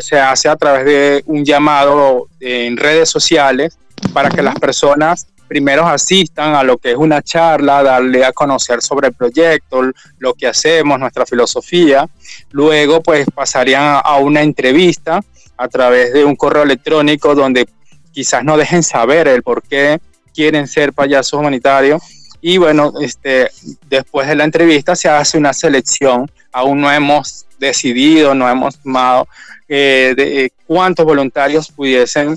se 0.00 0.18
hace 0.18 0.48
a 0.48 0.56
través 0.56 0.84
de 0.84 1.22
un 1.26 1.44
llamado 1.44 2.28
en 2.40 2.76
redes 2.76 3.08
sociales 3.08 3.78
para 4.12 4.30
que 4.30 4.42
las 4.42 4.54
personas 4.58 5.26
primero 5.46 5.86
asistan 5.86 6.54
a 6.54 6.62
lo 6.62 6.78
que 6.78 6.92
es 6.92 6.96
una 6.96 7.22
charla, 7.22 7.82
darle 7.82 8.24
a 8.24 8.32
conocer 8.32 8.82
sobre 8.82 9.08
el 9.08 9.14
proyecto, 9.14 9.82
lo 10.18 10.34
que 10.34 10.46
hacemos, 10.46 10.98
nuestra 10.98 11.24
filosofía. 11.26 12.08
Luego, 12.50 13.02
pues 13.02 13.26
pasarían 13.34 14.00
a 14.02 14.16
una 14.16 14.42
entrevista 14.42 15.20
a 15.56 15.68
través 15.68 16.12
de 16.12 16.24
un 16.24 16.36
correo 16.36 16.62
electrónico 16.62 17.34
donde 17.34 17.66
quizás 18.12 18.44
no 18.44 18.56
dejen 18.56 18.82
saber 18.82 19.28
el 19.28 19.42
por 19.42 19.62
qué 19.62 19.98
quieren 20.34 20.66
ser 20.66 20.92
payasos 20.92 21.38
humanitarios. 21.38 22.02
Y 22.40 22.58
bueno, 22.58 22.92
este, 23.00 23.50
después 23.88 24.28
de 24.28 24.36
la 24.36 24.44
entrevista 24.44 24.94
se 24.94 25.08
hace 25.08 25.38
una 25.38 25.52
selección. 25.52 26.30
Aún 26.52 26.80
no 26.80 26.92
hemos 26.92 27.46
decidido, 27.58 28.34
no 28.34 28.48
hemos 28.48 28.78
tomado 28.78 29.26
eh, 29.68 30.14
de 30.16 30.52
cuántos 30.66 31.04
voluntarios 31.04 31.70
pudiesen 31.72 32.36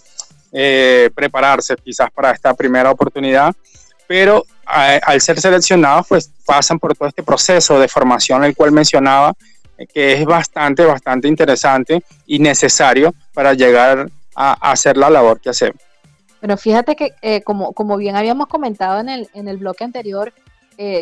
eh, 0.52 1.10
prepararse 1.14 1.76
quizás 1.76 2.10
para 2.12 2.32
esta 2.32 2.54
primera 2.54 2.92
oportunidad, 2.92 3.56
pero 4.08 4.46
al 4.66 5.20
ser 5.22 5.40
seleccionados, 5.40 6.08
pues 6.08 6.32
pasan 6.46 6.78
por 6.78 6.96
todo 6.96 7.08
este 7.08 7.24
proceso 7.24 7.80
de 7.80 7.88
formación, 7.88 8.44
el 8.44 8.56
cual 8.56 8.72
mencionaba, 8.72 9.34
eh, 9.78 9.88
que 9.88 10.14
es 10.14 10.26
bastante, 10.26 10.86
bastante 10.86 11.28
interesante 11.28 12.04
y 12.28 12.38
necesario 12.38 13.14
para 13.34 13.54
llegar 13.54 14.10
a, 14.36 14.72
hacer 14.72 14.96
la 14.98 15.10
labor 15.10 15.40
que 15.40 15.50
hacemos. 15.50 15.82
Pero 16.40 16.56
fíjate 16.56 16.96
que, 16.96 17.14
eh, 17.22 17.42
como, 17.42 17.74
como 17.74 17.98
bien 17.98 18.16
habíamos 18.16 18.48
comentado 18.48 19.00
en 19.00 19.10
el, 19.10 19.30
en 19.34 19.48
el 19.48 19.58
bloque 19.58 19.84
anterior, 19.84 20.34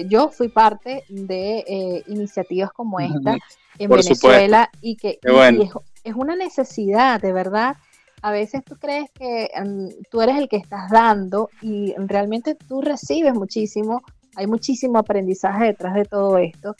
yo 0.07 0.29
fui 0.29 0.47
parte 0.47 1.03
de 1.07 2.03
iniciativas 2.07 2.71
como 2.71 2.99
esta 2.99 3.37
en 3.79 3.89
Venezuela 3.89 4.69
y 4.81 4.95
que 4.95 5.19
es, 6.03 6.15
una 6.15 6.35
necesidad, 6.35 7.21
de 7.21 7.33
verdad, 7.33 7.75
a 8.27 8.31
veces 8.31 8.61
tú 8.65 8.75
crees 8.75 9.09
que 9.11 9.49
em, 9.53 9.89
tú 10.11 10.21
eres 10.21 10.37
el 10.37 10.49
que 10.49 10.57
estás 10.57 10.91
dando 10.91 11.49
y 11.61 11.95
realmente 11.95 12.55
tú 12.55 12.81
recibes 12.81 13.33
muchísimo, 13.33 14.01
hay 14.35 14.47
muchísimo 14.47 14.99
aprendizaje 14.99 15.63
detrás 15.63 15.95
de 15.95 16.03
todo 16.03 16.37
esto. 16.37 16.75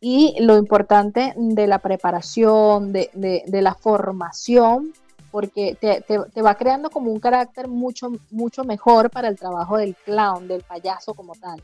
Y 0.00 0.36
lo 0.38 0.56
importante 0.56 1.34
de 1.36 1.66
la 1.66 1.80
preparación, 1.80 2.92
de, 2.92 3.42
la 3.48 3.74
formación, 3.74 4.92
porque 5.32 5.76
te, 5.80 6.40
va 6.40 6.54
creando 6.54 6.88
como 6.88 7.10
un 7.10 7.18
carácter 7.18 7.66
mucho, 7.66 8.12
mucho 8.30 8.62
mejor 8.62 9.10
para 9.10 9.26
el 9.26 9.36
trabajo 9.36 9.78
del 9.78 9.96
clown, 10.04 10.46
del 10.46 10.62
payaso 10.62 11.14
como 11.14 11.34
tal. 11.34 11.60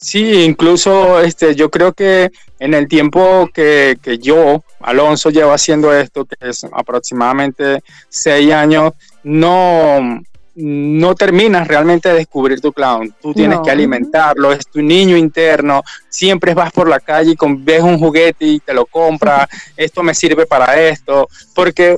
Sí, 0.00 0.44
incluso 0.44 1.20
este, 1.20 1.56
yo 1.56 1.70
creo 1.70 1.92
que 1.92 2.30
en 2.60 2.72
el 2.72 2.86
tiempo 2.86 3.50
que, 3.52 3.98
que 4.00 4.18
yo, 4.18 4.64
Alonso, 4.80 5.30
llevo 5.30 5.52
haciendo 5.52 5.92
esto, 5.92 6.24
que 6.24 6.36
es 6.48 6.64
aproximadamente 6.72 7.80
seis 8.08 8.52
años, 8.52 8.92
no, 9.24 10.20
no 10.60 11.14
terminas 11.14 11.68
realmente 11.68 12.08
de 12.08 12.16
descubrir 12.16 12.60
tu 12.60 12.72
clown. 12.72 13.14
Tú 13.22 13.32
tienes 13.32 13.60
que 13.60 13.70
alimentarlo, 13.70 14.52
es 14.52 14.66
tu 14.66 14.82
niño 14.82 15.16
interno. 15.16 15.82
Siempre 16.08 16.52
vas 16.52 16.72
por 16.72 16.88
la 16.88 16.98
calle 16.98 17.32
y 17.32 17.36
con, 17.36 17.64
ves 17.64 17.80
un 17.82 17.96
juguete 17.96 18.44
y 18.44 18.58
te 18.58 18.74
lo 18.74 18.84
compras. 18.84 19.48
esto 19.76 20.02
me 20.02 20.14
sirve 20.14 20.46
para 20.46 20.76
esto. 20.80 21.28
Porque 21.54 21.96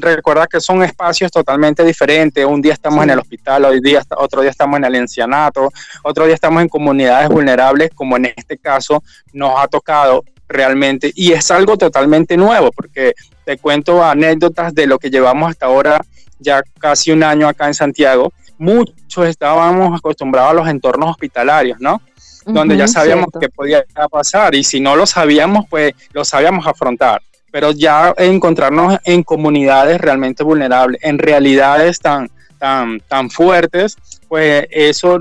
recuerda 0.00 0.46
que 0.46 0.60
son 0.60 0.84
espacios 0.84 1.32
totalmente 1.32 1.84
diferentes. 1.84 2.44
Un 2.44 2.62
día 2.62 2.74
estamos 2.74 3.02
en 3.02 3.10
el 3.10 3.18
hospital, 3.18 3.64
hoy 3.64 3.80
día, 3.80 4.00
otro 4.16 4.42
día 4.42 4.50
estamos 4.50 4.76
en 4.76 4.84
el 4.84 4.94
ancianato, 4.94 5.72
otro 6.04 6.24
día 6.26 6.34
estamos 6.34 6.62
en 6.62 6.68
comunidades 6.68 7.28
vulnerables, 7.28 7.90
como 7.96 8.16
en 8.16 8.26
este 8.26 8.58
caso 8.58 9.02
nos 9.32 9.58
ha 9.58 9.66
tocado 9.66 10.24
realmente. 10.46 11.10
Y 11.16 11.32
es 11.32 11.50
algo 11.50 11.76
totalmente 11.76 12.36
nuevo, 12.36 12.70
porque 12.70 13.14
te 13.44 13.58
cuento 13.58 14.04
anécdotas 14.04 14.72
de 14.72 14.86
lo 14.86 15.00
que 15.00 15.10
llevamos 15.10 15.50
hasta 15.50 15.66
ahora 15.66 16.00
ya 16.38 16.62
casi 16.78 17.10
un 17.10 17.22
año 17.22 17.48
acá 17.48 17.66
en 17.66 17.74
Santiago, 17.74 18.32
muchos 18.58 19.26
estábamos 19.26 19.98
acostumbrados 19.98 20.50
a 20.50 20.54
los 20.54 20.68
entornos 20.68 21.10
hospitalarios, 21.10 21.78
¿no? 21.80 22.00
Donde 22.44 22.76
ya 22.76 22.88
sabíamos 22.88 23.26
qué 23.38 23.48
podía 23.48 23.84
pasar 24.10 24.54
y 24.54 24.64
si 24.64 24.80
no 24.80 24.96
lo 24.96 25.06
sabíamos, 25.06 25.66
pues 25.68 25.92
lo 26.12 26.24
sabíamos 26.24 26.66
afrontar. 26.66 27.20
Pero 27.50 27.72
ya 27.72 28.14
encontrarnos 28.16 28.98
en 29.04 29.22
comunidades 29.22 30.00
realmente 30.00 30.42
vulnerables, 30.42 31.00
en 31.02 31.18
realidades 31.18 31.98
tan, 31.98 32.30
tan, 32.58 33.00
tan 33.00 33.30
fuertes, 33.30 33.96
pues 34.28 34.66
eso, 34.70 35.18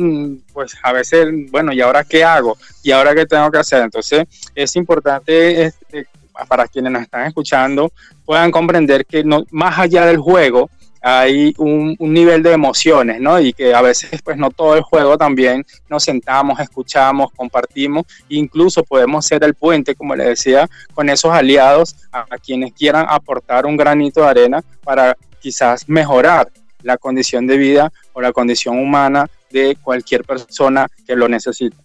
pues 0.53 0.75
a 0.83 0.93
veces, 0.93 1.27
bueno, 1.51 1.73
¿y 1.73 1.81
ahora 1.81 2.03
qué 2.03 2.23
hago? 2.23 2.57
¿Y 2.83 2.91
ahora 2.91 3.13
qué 3.15 3.25
tengo 3.25 3.49
que 3.51 3.59
hacer? 3.59 3.81
Entonces 3.81 4.25
es 4.55 4.75
importante 4.75 5.63
este, 5.63 6.07
para 6.47 6.67
quienes 6.67 6.91
nos 6.91 7.01
están 7.01 7.25
escuchando 7.25 7.91
puedan 8.25 8.51
comprender 8.51 9.05
que 9.05 9.23
no, 9.23 9.45
más 9.51 9.79
allá 9.79 10.05
del 10.05 10.17
juego, 10.17 10.69
hay 11.09 11.53
un, 11.57 11.95
nivel 11.99 12.43
de 12.43 12.51
emociones, 12.51 13.21
¿no? 13.21 13.39
Y 13.39 13.53
que 13.53 13.73
a 13.73 13.81
veces, 13.81 14.21
pues 14.21 14.35
no 14.35 14.51
todo 14.51 14.75
el 14.75 14.81
juego 14.81 15.17
también 15.17 15.65
nos 15.89 16.03
sentamos, 16.03 16.59
escuchamos, 16.59 17.31
compartimos, 17.31 18.05
incluso 18.27 18.83
podemos 18.83 19.25
ser 19.25 19.41
el 19.45 19.53
puente, 19.53 19.95
como 19.95 20.17
le 20.17 20.25
decía, 20.25 20.69
con 20.93 21.07
esos 21.07 21.31
aliados 21.31 21.95
a, 22.11 22.25
quienes 22.37 22.73
quieran 22.73 23.05
aportar 23.07 23.65
un 23.65 23.77
granito 23.77 24.19
de 24.19 24.27
arena 24.27 24.61
para 24.83 25.15
quizás 25.39 25.87
mejorar 25.87 26.51
la 26.83 26.97
condición 26.97 27.47
de 27.47 27.57
vida 27.57 27.91
o 28.11 28.19
la 28.19 28.33
condición 28.33 28.77
humana 28.77 29.29
de 29.49 29.77
cualquier 29.81 30.25
persona 30.25 30.89
que 31.05 31.15
lo 31.15 31.29
necesite. 31.29 31.77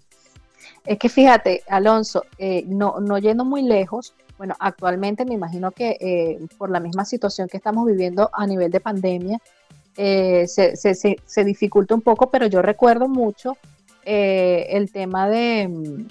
Es 0.84 0.98
que 0.98 1.08
fíjate, 1.08 1.62
Alonso, 1.68 2.24
eh, 2.38 2.64
no, 2.66 2.98
no 2.98 3.18
yendo 3.18 3.44
muy 3.44 3.62
lejos, 3.62 4.14
bueno, 4.38 4.54
actualmente 4.58 5.24
me 5.24 5.34
imagino 5.34 5.70
que 5.70 5.96
eh, 6.00 6.38
por 6.58 6.70
la 6.70 6.80
misma 6.80 7.04
situación 7.04 7.48
que 7.48 7.56
estamos 7.56 7.86
viviendo 7.86 8.30
a 8.32 8.46
nivel 8.46 8.70
de 8.70 8.80
pandemia, 8.80 9.38
eh, 9.96 10.46
se, 10.46 11.44
dificulta 11.44 11.94
un 11.94 12.00
poco, 12.00 12.30
pero 12.30 12.46
yo 12.46 12.62
recuerdo 12.62 13.08
mucho 13.08 13.56
eh, 14.04 14.66
el 14.70 14.90
tema 14.90 15.28
de 15.28 15.68
mm, 15.68 16.06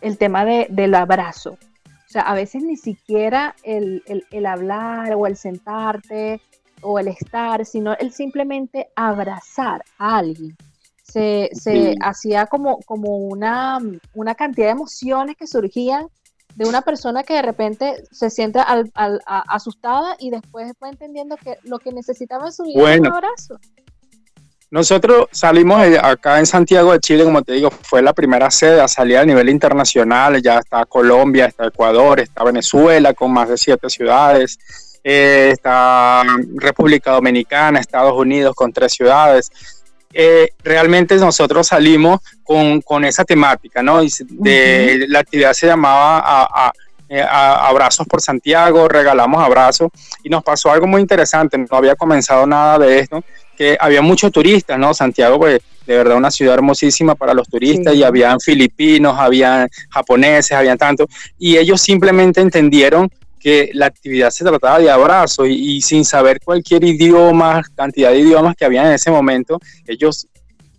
el 0.00 0.18
tema 0.18 0.44
del 0.44 0.94
abrazo. 0.94 1.52
O 1.52 2.12
sea, 2.12 2.22
a 2.22 2.34
veces 2.34 2.62
ni 2.62 2.76
siquiera 2.76 3.54
el, 3.62 4.02
hablar 4.46 5.14
o 5.14 5.26
el 5.26 5.36
sentarte 5.36 6.40
o 6.82 6.98
el 6.98 7.08
estar, 7.08 7.64
sino 7.64 7.94
el 7.94 8.12
simplemente 8.12 8.88
abrazar 8.96 9.82
a 9.98 10.18
alguien. 10.18 10.56
Se, 11.04 11.50
hacía 12.00 12.46
como, 12.46 12.80
como 12.80 13.16
una, 13.16 13.78
una 14.14 14.34
cantidad 14.34 14.66
de 14.66 14.72
emociones 14.72 15.36
que 15.36 15.46
surgían 15.46 16.08
de 16.54 16.68
una 16.68 16.82
persona 16.82 17.22
que 17.22 17.34
de 17.34 17.42
repente 17.42 18.04
se 18.10 18.30
siente 18.30 18.60
asustada 19.26 20.16
y 20.18 20.30
después 20.30 20.72
va 20.82 20.88
entendiendo 20.88 21.36
que 21.36 21.58
lo 21.64 21.78
que 21.78 21.92
necesitaba 21.92 22.46
en 22.46 22.52
su 22.52 22.64
vida 22.64 22.82
un 22.98 23.06
abrazo. 23.06 23.58
Nosotros 24.72 25.26
salimos 25.32 25.82
acá 26.02 26.38
en 26.38 26.46
Santiago 26.46 26.92
de 26.92 27.00
Chile, 27.00 27.24
como 27.24 27.42
te 27.42 27.52
digo, 27.52 27.70
fue 27.70 28.00
la 28.00 28.14
primera 28.14 28.50
sede 28.50 28.80
a 28.80 28.88
salir 28.88 29.18
a 29.18 29.24
nivel 29.26 29.50
internacional. 29.50 30.40
Ya 30.40 30.60
está 30.60 30.86
Colombia, 30.86 31.44
está 31.44 31.66
Ecuador, 31.66 32.20
está 32.20 32.42
Venezuela 32.42 33.12
con 33.12 33.32
más 33.32 33.50
de 33.50 33.58
siete 33.58 33.90
ciudades, 33.90 34.58
eh, 35.04 35.50
está 35.52 36.22
República 36.54 37.12
Dominicana, 37.12 37.80
Estados 37.80 38.14
Unidos 38.14 38.54
con 38.54 38.72
tres 38.72 38.94
ciudades. 38.94 39.50
Eh, 40.12 40.50
realmente 40.62 41.16
nosotros 41.16 41.68
salimos 41.68 42.20
con, 42.42 42.82
con, 42.82 43.04
esa 43.04 43.24
temática, 43.24 43.82
¿no? 43.82 44.02
De, 44.28 45.06
La 45.08 45.20
actividad 45.20 45.54
se 45.54 45.66
llamaba 45.66 46.22
a, 46.24 46.72
eh, 47.08 47.22
Abrazos 47.22 48.06
por 48.06 48.20
Santiago, 48.20 48.88
regalamos 48.88 49.42
abrazos 49.42 49.90
y 50.22 50.28
nos 50.28 50.42
pasó 50.42 50.70
algo 50.70 50.86
muy 50.86 51.00
interesante, 51.00 51.58
no 51.58 51.66
había 51.72 51.94
comenzado 51.94 52.46
nada 52.46 52.78
de 52.78 53.00
esto, 53.00 53.22
que 53.56 53.76
había 53.78 54.02
muchos 54.02 54.32
turistas, 54.32 54.78
¿no? 54.78 54.94
Santiago, 54.94 55.38
pues, 55.38 55.60
de 55.86 55.96
verdad 55.96 56.16
una 56.16 56.30
ciudad 56.30 56.54
hermosísima 56.54 57.14
para 57.14 57.34
los 57.34 57.48
turistas 57.48 57.94
y 57.94 58.02
habían 58.02 58.40
filipinos, 58.40 59.18
habían 59.18 59.68
japoneses, 59.90 60.52
habían 60.52 60.78
tanto, 60.78 61.06
y 61.38 61.56
ellos 61.56 61.80
simplemente 61.80 62.40
entendieron 62.40 63.10
que 63.42 63.70
la 63.74 63.86
actividad 63.86 64.30
se 64.30 64.44
trataba 64.44 64.78
de 64.78 64.88
abrazo 64.88 65.44
y, 65.46 65.80
sin 65.82 66.04
saber 66.04 66.40
cualquier 66.44 66.84
idioma, 66.84 67.60
cantidad 67.74 68.10
de 68.10 68.20
idiomas 68.20 68.54
que 68.54 68.64
había 68.64 68.86
en 68.86 68.92
ese 68.92 69.10
momento, 69.10 69.58
ellos 69.84 70.28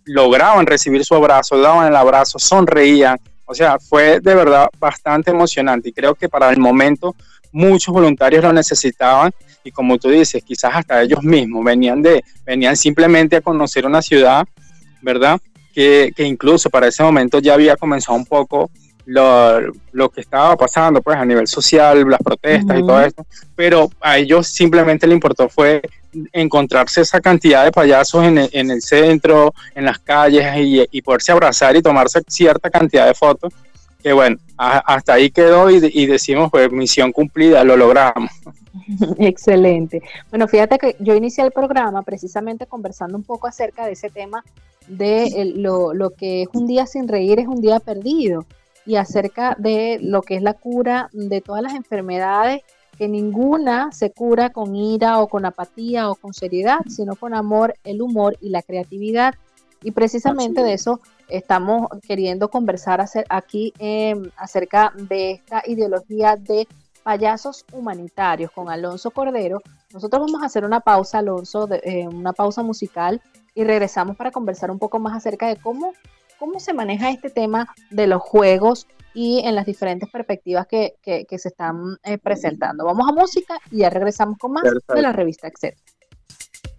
lograban 0.06 0.66
recibir 0.66 1.04
su 1.04 1.14
abrazo, 1.14 1.58
daban 1.58 1.88
el 1.88 1.96
abrazo, 1.96 2.38
sonreían, 2.38 3.18
o 3.44 3.54
sea, 3.54 3.78
fue 3.78 4.20
de 4.20 4.34
verdad 4.34 4.68
bastante 4.78 5.30
emocionante 5.30 5.90
y 5.90 5.92
creo 5.92 6.14
que 6.14 6.28
para 6.28 6.50
el 6.50 6.58
momento 6.58 7.14
muchos 7.52 7.92
voluntarios 7.92 8.42
lo 8.42 8.52
necesitaban 8.52 9.30
y 9.62 9.70
como 9.70 9.98
tú 9.98 10.08
dices, 10.08 10.42
quizás 10.42 10.72
hasta 10.74 11.02
ellos 11.02 11.22
mismos 11.22 11.64
venían 11.64 12.00
de 12.00 12.24
venían 12.46 12.76
simplemente 12.76 13.36
a 13.36 13.40
conocer 13.42 13.84
una 13.84 14.00
ciudad, 14.00 14.46
¿verdad? 15.02 15.38
Que, 15.74 16.12
que 16.16 16.24
incluso 16.24 16.70
para 16.70 16.88
ese 16.88 17.02
momento 17.02 17.40
ya 17.40 17.54
había 17.54 17.76
comenzado 17.76 18.16
un 18.16 18.24
poco 18.24 18.70
lo, 19.06 19.72
lo, 19.92 20.08
que 20.08 20.20
estaba 20.20 20.56
pasando 20.56 21.02
pues 21.02 21.16
a 21.16 21.24
nivel 21.24 21.46
social, 21.46 22.08
las 22.08 22.20
protestas 22.22 22.78
y 22.78 22.80
todo 22.80 23.00
eso, 23.00 23.26
pero 23.54 23.90
a 24.00 24.18
ellos 24.18 24.48
simplemente 24.48 25.06
le 25.06 25.14
importó 25.14 25.48
fue 25.48 25.82
encontrarse 26.32 27.00
esa 27.00 27.20
cantidad 27.20 27.64
de 27.64 27.72
payasos 27.72 28.24
en 28.24 28.38
el, 28.38 28.50
en 28.52 28.70
el 28.70 28.82
centro, 28.82 29.52
en 29.74 29.84
las 29.84 29.98
calles 29.98 30.44
y, 30.56 30.84
y, 30.90 31.02
poderse 31.02 31.32
abrazar 31.32 31.76
y 31.76 31.82
tomarse 31.82 32.22
cierta 32.28 32.70
cantidad 32.70 33.06
de 33.06 33.14
fotos, 33.14 33.52
que 34.02 34.12
bueno, 34.12 34.36
hasta 34.56 35.14
ahí 35.14 35.30
quedó 35.30 35.70
y, 35.70 35.80
y 35.92 36.06
decimos 36.06 36.50
pues 36.50 36.70
misión 36.70 37.12
cumplida, 37.12 37.64
lo 37.64 37.76
logramos. 37.76 38.30
Excelente. 39.18 40.02
Bueno, 40.30 40.48
fíjate 40.48 40.78
que 40.78 40.96
yo 40.98 41.14
inicié 41.14 41.44
el 41.44 41.52
programa 41.52 42.02
precisamente 42.02 42.66
conversando 42.66 43.16
un 43.16 43.24
poco 43.24 43.46
acerca 43.46 43.86
de 43.86 43.92
ese 43.92 44.10
tema 44.10 44.44
de 44.86 45.52
lo, 45.56 45.94
lo 45.94 46.10
que 46.10 46.42
es 46.42 46.48
un 46.52 46.66
día 46.66 46.86
sin 46.86 47.08
reír 47.08 47.40
es 47.40 47.46
un 47.46 47.60
día 47.60 47.80
perdido 47.80 48.44
y 48.86 48.96
acerca 48.96 49.56
de 49.58 49.98
lo 50.00 50.22
que 50.22 50.36
es 50.36 50.42
la 50.42 50.54
cura 50.54 51.08
de 51.12 51.40
todas 51.40 51.62
las 51.62 51.74
enfermedades, 51.74 52.62
que 52.96 53.08
ninguna 53.08 53.92
se 53.92 54.12
cura 54.12 54.50
con 54.50 54.76
ira 54.76 55.20
o 55.20 55.28
con 55.28 55.44
apatía 55.44 56.10
o 56.10 56.14
con 56.14 56.32
seriedad, 56.32 56.80
sino 56.88 57.16
con 57.16 57.34
amor, 57.34 57.74
el 57.84 58.02
humor 58.02 58.36
y 58.40 58.50
la 58.50 58.62
creatividad. 58.62 59.34
Y 59.82 59.90
precisamente 59.90 60.62
de 60.62 60.74
eso 60.74 61.00
estamos 61.28 61.88
queriendo 62.06 62.48
conversar 62.48 63.04
aquí 63.28 63.72
em, 63.78 64.30
acerca 64.36 64.92
de 64.96 65.32
esta 65.32 65.62
ideología 65.66 66.36
de 66.36 66.66
payasos 67.02 67.64
humanitarios 67.72 68.50
con 68.50 68.70
Alonso 68.70 69.10
Cordero. 69.10 69.60
Nosotros 69.92 70.22
vamos 70.22 70.42
a 70.42 70.46
hacer 70.46 70.64
una 70.64 70.80
pausa, 70.80 71.18
Alonso, 71.18 71.68
eh, 71.70 72.08
una 72.08 72.32
pausa 72.32 72.62
musical 72.62 73.20
y 73.54 73.64
regresamos 73.64 74.16
para 74.16 74.30
conversar 74.30 74.70
un 74.70 74.78
poco 74.78 74.98
más 74.98 75.16
acerca 75.16 75.48
de 75.48 75.56
cómo 75.56 75.92
¿Cómo 76.38 76.60
se 76.60 76.74
maneja 76.74 77.10
este 77.10 77.30
tema 77.30 77.68
de 77.90 78.06
los 78.06 78.20
juegos 78.20 78.86
y 79.14 79.40
en 79.44 79.54
las 79.54 79.66
diferentes 79.66 80.10
perspectivas 80.10 80.66
que, 80.66 80.96
se 81.04 81.48
están 81.48 81.96
eh, 82.02 82.18
presentando? 82.18 82.84
Vamos 82.84 83.08
a 83.08 83.12
música 83.12 83.58
y 83.70 83.78
ya 83.78 83.90
regresamos 83.90 84.38
con 84.38 84.52
más 84.52 84.64
de 84.64 85.02
la 85.02 85.12
revista 85.12 85.48
Etcétera. 85.48 85.80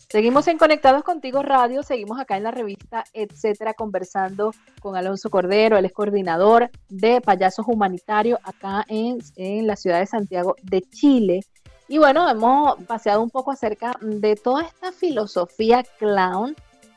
Seguimos 0.09 0.47
en 0.47 0.57
Conectados 0.57 1.03
Contigo 1.03 1.41
Radio, 1.41 1.83
seguimos 1.83 2.19
acá 2.19 2.37
en 2.37 2.43
la 2.43 2.51
revista 2.51 3.03
Etcétera 3.11 3.73
conversando 3.73 4.53
con 4.79 4.95
Alonso 4.95 5.29
Cordero, 5.29 5.77
él 5.77 5.85
es 5.85 5.93
coordinador 5.93 6.69
de 6.89 7.19
Payasos 7.21 7.65
Humanitarios 7.67 8.39
acá 8.43 8.85
en, 8.87 9.17
en 9.35 9.67
la 9.67 9.75
ciudad 9.75 9.99
de 9.99 10.05
Santiago 10.05 10.55
de 10.61 10.83
Chile. 10.83 11.41
Y 11.87 11.97
bueno, 11.97 12.29
hemos 12.29 12.81
paseado 12.85 13.21
un 13.21 13.29
poco 13.29 13.51
acerca 13.51 13.93
de 14.01 14.35
toda 14.35 14.63
esta 14.63 14.91
filosofía 14.91 15.83
clown 15.99 16.55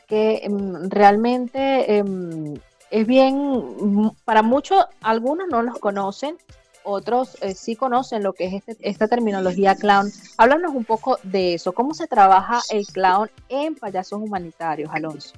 que 0.08 0.40
em, 0.42 0.88
realmente 0.88 1.98
em, 1.98 2.54
es 2.90 3.06
bien, 3.06 4.12
para 4.24 4.42
muchos, 4.42 4.84
algunos 5.02 5.46
no 5.48 5.62
los 5.62 5.78
conocen, 5.78 6.36
otros 6.82 7.36
eh, 7.42 7.54
sí 7.54 7.76
conocen 7.76 8.22
lo 8.22 8.32
que 8.32 8.46
es 8.46 8.54
este, 8.54 8.76
esta 8.80 9.06
terminología 9.08 9.74
clown. 9.74 10.10
Háblanos 10.38 10.74
un 10.74 10.84
poco 10.84 11.18
de 11.22 11.54
eso, 11.54 11.72
cómo 11.72 11.92
se 11.92 12.06
trabaja 12.06 12.60
el 12.70 12.86
clown 12.86 13.30
en 13.50 13.74
payasos 13.74 14.20
humanitarios, 14.22 14.90
Alonso. 14.92 15.34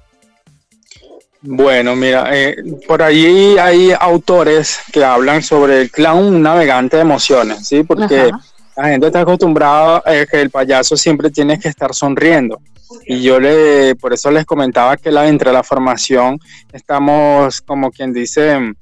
Bueno, 1.41 1.95
mira, 1.95 2.29
eh, 2.31 2.55
por 2.87 3.01
allí 3.01 3.57
hay 3.57 3.91
autores 3.99 4.79
que 4.93 5.03
hablan 5.03 5.41
sobre 5.41 5.81
el 5.81 5.91
clown 5.91 6.41
navegante 6.41 6.97
de 6.97 7.01
emociones, 7.01 7.67
¿sí? 7.67 7.83
Porque 7.83 8.31
la 8.77 8.87
gente 8.87 9.07
está 9.07 9.21
acostumbrada 9.21 10.03
a 10.05 10.25
que 10.25 10.39
el 10.39 10.51
payaso 10.51 10.95
siempre 10.95 11.31
tiene 11.31 11.59
que 11.59 11.67
estar 11.67 11.93
sonriendo. 11.95 12.61
Y 13.05 13.21
yo 13.21 13.39
le, 13.39 13.95
por 13.95 14.13
eso 14.13 14.31
les 14.31 14.45
comentaba 14.45 14.97
que 14.97 15.11
la, 15.11 15.27
entre 15.27 15.51
la 15.51 15.63
formación 15.63 16.39
estamos, 16.71 17.61
como 17.61 17.91
quien 17.91 18.13
dice, 18.13 18.73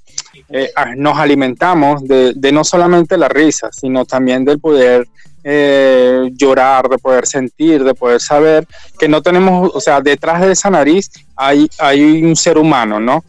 eh, 0.50 0.72
nos 0.98 1.18
alimentamos 1.18 2.04
de, 2.08 2.52
no 2.52 2.64
solamente 2.64 3.18
la 3.18 3.28
risa, 3.28 3.70
sino 3.72 4.06
también 4.06 4.46
del 4.46 4.60
poder 4.60 5.08
eh, 5.44 6.30
llorar, 6.34 6.90
de 6.90 6.98
poder 6.98 7.26
sentir, 7.26 7.84
de 7.84 7.94
poder 7.94 8.20
saber 8.20 8.68
que 8.98 9.08
no 9.08 9.22
tenemos, 9.22 9.72
o 9.74 9.80
sea, 9.80 10.02
detrás 10.02 10.42
de 10.42 10.52
esa 10.52 10.70
nariz 10.70 11.10
hay, 11.36 11.70
hay 11.78 12.24
un 12.24 12.36
ser 12.36 12.58
humano, 12.58 13.00
¿no? 13.00 13.24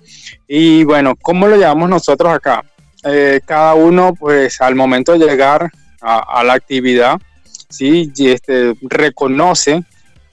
Y 0.49 0.85
bueno, 0.85 1.15
¿cómo 1.21 1.47
lo 1.47 1.57
llevamos 1.57 1.89
nosotros 1.89 2.33
acá? 2.33 2.65
Eh, 3.05 3.41
cada 3.47 3.75
uno, 3.75 4.15
pues 4.15 4.61
al 4.61 4.75
momento 4.75 5.13
de 5.13 5.27
llegar 5.27 5.71
a, 6.01 6.43
la 6.45 6.55
actividad, 6.55 7.21
¿sí? 7.69 8.13
Este, 8.19 8.75
reconoce 8.83 9.85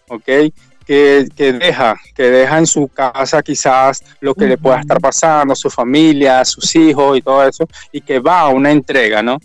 ¿ok? 0.09 0.25
Que, 0.85 1.27
que, 1.35 1.53
deja, 1.53 1.95
que 2.15 2.23
deja 2.23 2.57
en 2.57 2.65
su 2.65 2.87
casa 2.87 3.43
quizás 3.43 4.01
lo 4.21 4.33
que 4.33 4.45
le 4.45 4.57
pueda 4.57 4.79
estar 4.79 5.01
pasando, 5.01 5.53
su 5.53 5.69
familia, 5.69 6.45
sus 6.45 6.73
hijos 6.77 7.17
y 7.17 7.21
todo 7.21 7.45
eso, 7.45 7.67
y 7.91 7.99
que 7.99 8.19
va 8.19 8.41
a 8.41 8.47
una 8.47 8.71
entrega, 8.71 9.21
¿no? 9.21 9.37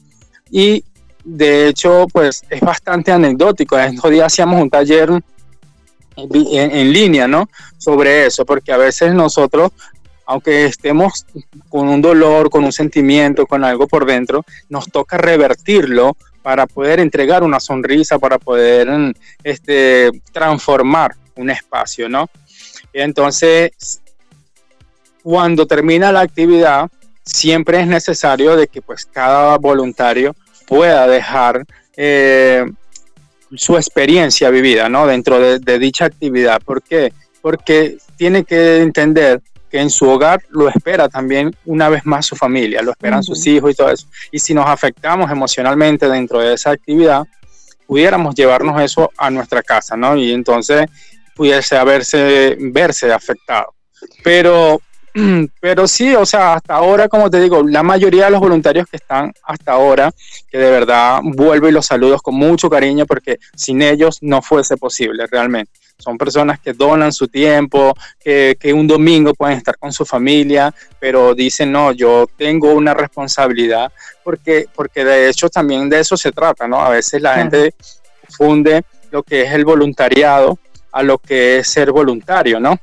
Y 0.50 0.84
de 1.24 1.68
hecho, 1.68 2.06
pues 2.12 2.44
es 2.48 2.60
bastante 2.60 3.10
anecdótico. 3.10 3.78
Estos 3.78 4.10
días 4.10 4.26
hacíamos 4.26 4.60
un 4.60 4.70
taller 4.70 5.10
en, 6.16 6.70
en, 6.70 6.92
línea, 6.92 7.26
¿no? 7.26 7.48
Sobre 7.78 8.26
eso, 8.26 8.44
porque 8.44 8.72
a 8.72 8.76
veces 8.76 9.14
nosotros, 9.14 9.72
aunque 10.26 10.66
estemos 10.66 11.26
con 11.68 11.88
un 11.88 12.02
dolor, 12.02 12.50
con 12.50 12.64
un 12.64 12.72
sentimiento, 12.72 13.46
con 13.46 13.64
algo 13.64 13.86
por 13.86 14.06
dentro, 14.06 14.44
nos 14.68 14.90
toca 14.90 15.16
revertirlo 15.16 16.16
para 16.42 16.66
poder 16.66 17.00
entregar 17.00 17.42
una 17.42 17.60
sonrisa, 17.60 18.18
para 18.18 18.38
poder 18.38 18.88
este, 19.42 20.10
transformar 20.32 21.14
un 21.36 21.50
espacio, 21.50 22.08
¿no? 22.08 22.28
Entonces, 22.92 24.00
cuando 25.22 25.66
termina 25.66 26.12
la 26.12 26.20
actividad, 26.20 26.90
siempre 27.24 27.80
es 27.80 27.86
necesario 27.86 28.56
de 28.56 28.66
que 28.66 28.82
pues 28.82 29.06
cada 29.06 29.56
voluntario 29.56 30.34
pueda 30.66 31.06
dejar 31.06 31.64
eh, 31.96 32.64
su 33.54 33.76
experiencia 33.76 34.50
vivida, 34.50 34.88
¿no? 34.88 35.06
Dentro 35.06 35.38
de, 35.38 35.58
de 35.58 35.78
dicha 35.78 36.06
actividad. 36.06 36.60
¿Por 36.62 36.82
qué? 36.82 37.12
Porque 37.40 37.98
tiene 38.16 38.44
que 38.44 38.78
entender 38.78 39.40
que 39.72 39.80
en 39.80 39.88
su 39.88 40.06
hogar 40.06 40.42
lo 40.50 40.68
espera 40.68 41.08
también 41.08 41.50
una 41.64 41.88
vez 41.88 42.04
más 42.04 42.26
su 42.26 42.36
familia, 42.36 42.82
lo 42.82 42.90
esperan 42.90 43.24
sus 43.24 43.46
hijos 43.46 43.70
y 43.70 43.74
todo 43.74 43.88
eso. 43.90 44.06
Y 44.30 44.38
si 44.38 44.52
nos 44.52 44.66
afectamos 44.66 45.30
emocionalmente 45.30 46.10
dentro 46.10 46.40
de 46.40 46.52
esa 46.52 46.72
actividad, 46.72 47.22
pudiéramos 47.86 48.34
llevarnos 48.34 48.78
eso 48.82 49.10
a 49.16 49.30
nuestra 49.30 49.62
casa, 49.62 49.96
¿no? 49.96 50.14
Y 50.14 50.30
entonces 50.30 50.84
pudiese 51.34 51.78
haberse, 51.78 52.54
verse 52.60 53.10
afectado. 53.10 53.74
Pero, 54.22 54.82
pero 55.60 55.86
sí, 55.86 56.14
o 56.14 56.24
sea, 56.24 56.54
hasta 56.54 56.74
ahora, 56.74 57.08
como 57.08 57.30
te 57.30 57.40
digo, 57.40 57.62
la 57.62 57.82
mayoría 57.82 58.26
de 58.26 58.30
los 58.30 58.40
voluntarios 58.40 58.86
que 58.86 58.96
están 58.96 59.32
hasta 59.44 59.72
ahora, 59.72 60.10
que 60.50 60.58
de 60.58 60.70
verdad 60.70 61.20
vuelvo 61.22 61.68
y 61.68 61.72
los 61.72 61.86
saludos 61.86 62.22
con 62.22 62.34
mucho 62.34 62.70
cariño 62.70 63.06
porque 63.06 63.38
sin 63.54 63.82
ellos 63.82 64.18
no 64.22 64.40
fuese 64.42 64.76
posible 64.76 65.26
realmente. 65.26 65.72
Son 65.98 66.18
personas 66.18 66.58
que 66.58 66.72
donan 66.72 67.12
su 67.12 67.28
tiempo, 67.28 67.94
que, 68.18 68.56
un 68.74 68.88
domingo 68.88 69.34
pueden 69.34 69.58
estar 69.58 69.78
con 69.78 69.92
su 69.92 70.04
familia, 70.04 70.74
pero 70.98 71.34
dicen, 71.34 71.70
no, 71.70 71.92
yo 71.92 72.26
tengo 72.36 72.72
una 72.72 72.92
responsabilidad, 72.92 73.92
porque, 74.24 74.66
porque 74.74 75.04
de 75.04 75.28
hecho 75.28 75.48
también 75.48 75.88
de 75.88 76.00
eso 76.00 76.16
se 76.16 76.32
trata, 76.32 76.66
¿no? 76.66 76.80
A 76.80 76.88
veces 76.88 77.22
la 77.22 77.36
gente 77.36 77.74
funde 78.30 78.82
lo 79.12 79.22
que 79.22 79.42
es 79.42 79.52
el 79.52 79.64
voluntariado 79.64 80.58
a 80.90 81.02
lo 81.02 81.18
que 81.18 81.58
es 81.58 81.68
ser 81.68 81.92
voluntario, 81.92 82.58
¿no? 82.58 82.78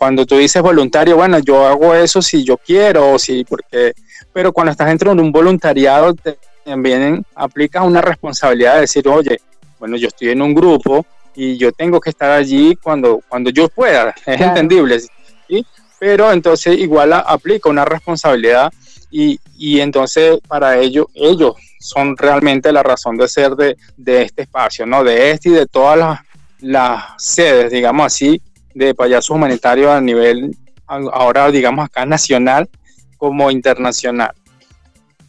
Cuando 0.00 0.24
tú 0.24 0.38
dices 0.38 0.62
voluntario, 0.62 1.16
bueno, 1.16 1.40
yo 1.40 1.66
hago 1.66 1.94
eso 1.94 2.22
si 2.22 2.42
yo 2.42 2.56
quiero, 2.56 3.12
o 3.12 3.18
si 3.18 3.44
porque, 3.44 3.92
pero 4.32 4.50
cuando 4.50 4.70
estás 4.70 4.86
dentro 4.86 5.14
de 5.14 5.20
un 5.20 5.30
voluntariado 5.30 6.16
también 6.64 7.22
aplica 7.34 7.82
una 7.82 8.00
responsabilidad 8.00 8.76
de 8.76 8.80
decir, 8.80 9.06
oye, 9.06 9.38
bueno, 9.78 9.98
yo 9.98 10.08
estoy 10.08 10.30
en 10.30 10.40
un 10.40 10.54
grupo 10.54 11.04
y 11.34 11.58
yo 11.58 11.70
tengo 11.72 12.00
que 12.00 12.08
estar 12.08 12.30
allí 12.30 12.76
cuando, 12.76 13.20
cuando 13.28 13.50
yo 13.50 13.68
pueda, 13.68 14.14
es 14.24 14.40
entendible, 14.40 15.00
¿sí? 15.00 15.66
pero 15.98 16.32
entonces 16.32 16.78
igual 16.78 17.12
aplica 17.12 17.68
una 17.68 17.84
responsabilidad 17.84 18.72
y, 19.10 19.38
y, 19.58 19.80
entonces 19.80 20.38
para 20.48 20.78
ellos, 20.78 21.08
ellos 21.12 21.56
son 21.78 22.16
realmente 22.16 22.72
la 22.72 22.82
razón 22.82 23.18
de 23.18 23.28
ser 23.28 23.50
de, 23.50 23.76
de 23.98 24.22
este 24.22 24.42
espacio, 24.42 24.86
¿no? 24.86 25.04
De 25.04 25.32
este 25.32 25.50
y 25.50 25.52
de 25.52 25.66
todas 25.66 25.98
las, 25.98 26.20
las 26.60 27.04
sedes, 27.18 27.70
digamos 27.70 28.06
así, 28.06 28.40
de 28.74 28.94
payasos 28.94 29.30
humanitarios 29.30 29.90
a 29.90 30.00
nivel, 30.00 30.56
ahora 30.86 31.50
digamos 31.50 31.84
acá 31.84 32.06
nacional 32.06 32.68
como 33.16 33.50
internacional. 33.50 34.34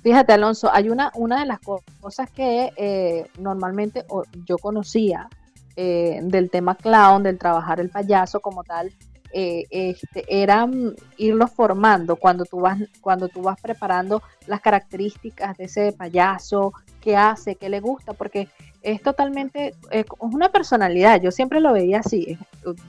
Fíjate, 0.01 0.33
Alonso, 0.33 0.71
hay 0.73 0.89
una, 0.89 1.11
una 1.13 1.41
de 1.41 1.45
las 1.45 1.59
cosas 1.59 2.29
que 2.31 2.71
eh, 2.75 3.27
normalmente 3.37 4.03
yo 4.45 4.57
conocía 4.57 5.29
eh, 5.75 6.19
del 6.23 6.49
tema 6.49 6.75
clown, 6.75 7.21
del 7.23 7.37
trabajar 7.37 7.79
el 7.79 7.89
payaso 7.89 8.39
como 8.39 8.63
tal, 8.63 8.91
eh, 9.33 9.65
este, 9.69 10.25
era 10.27 10.65
mm, 10.65 10.95
irlo 11.17 11.47
formando 11.47 12.15
cuando 12.15 12.45
tú 12.45 12.59
vas 12.59 12.79
cuando 13.01 13.27
tú 13.27 13.41
vas 13.41 13.59
preparando 13.61 14.21
las 14.47 14.61
características 14.61 15.57
de 15.57 15.65
ese 15.65 15.91
payaso, 15.91 16.73
qué 17.01 17.15
hace, 17.15 17.55
qué 17.55 17.69
le 17.69 17.79
gusta, 17.79 18.13
porque 18.13 18.47
es 18.81 19.01
totalmente, 19.01 19.75
es 19.91 20.05
una 20.19 20.49
personalidad, 20.49 21.21
yo 21.21 21.31
siempre 21.31 21.59
lo 21.59 21.71
veía 21.73 21.99
así. 21.99 22.37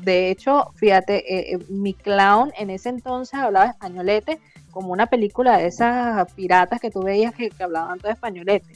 De 0.01 0.31
hecho, 0.31 0.73
fíjate, 0.77 1.59
mi 1.69 1.93
clown 1.93 2.51
en 2.59 2.71
ese 2.71 2.89
entonces 2.89 3.35
hablaba 3.35 3.67
españolete, 3.67 4.41
como 4.73 4.93
una 4.93 5.07
película 5.07 5.59
de 5.59 5.67
esas 5.67 6.33
piratas 6.33 6.81
que 6.81 6.91
tú 6.91 7.03
veías 7.03 7.33
que, 7.35 7.53
hablaban 7.61 8.01
todo 8.01 8.11
españolete. 8.11 8.75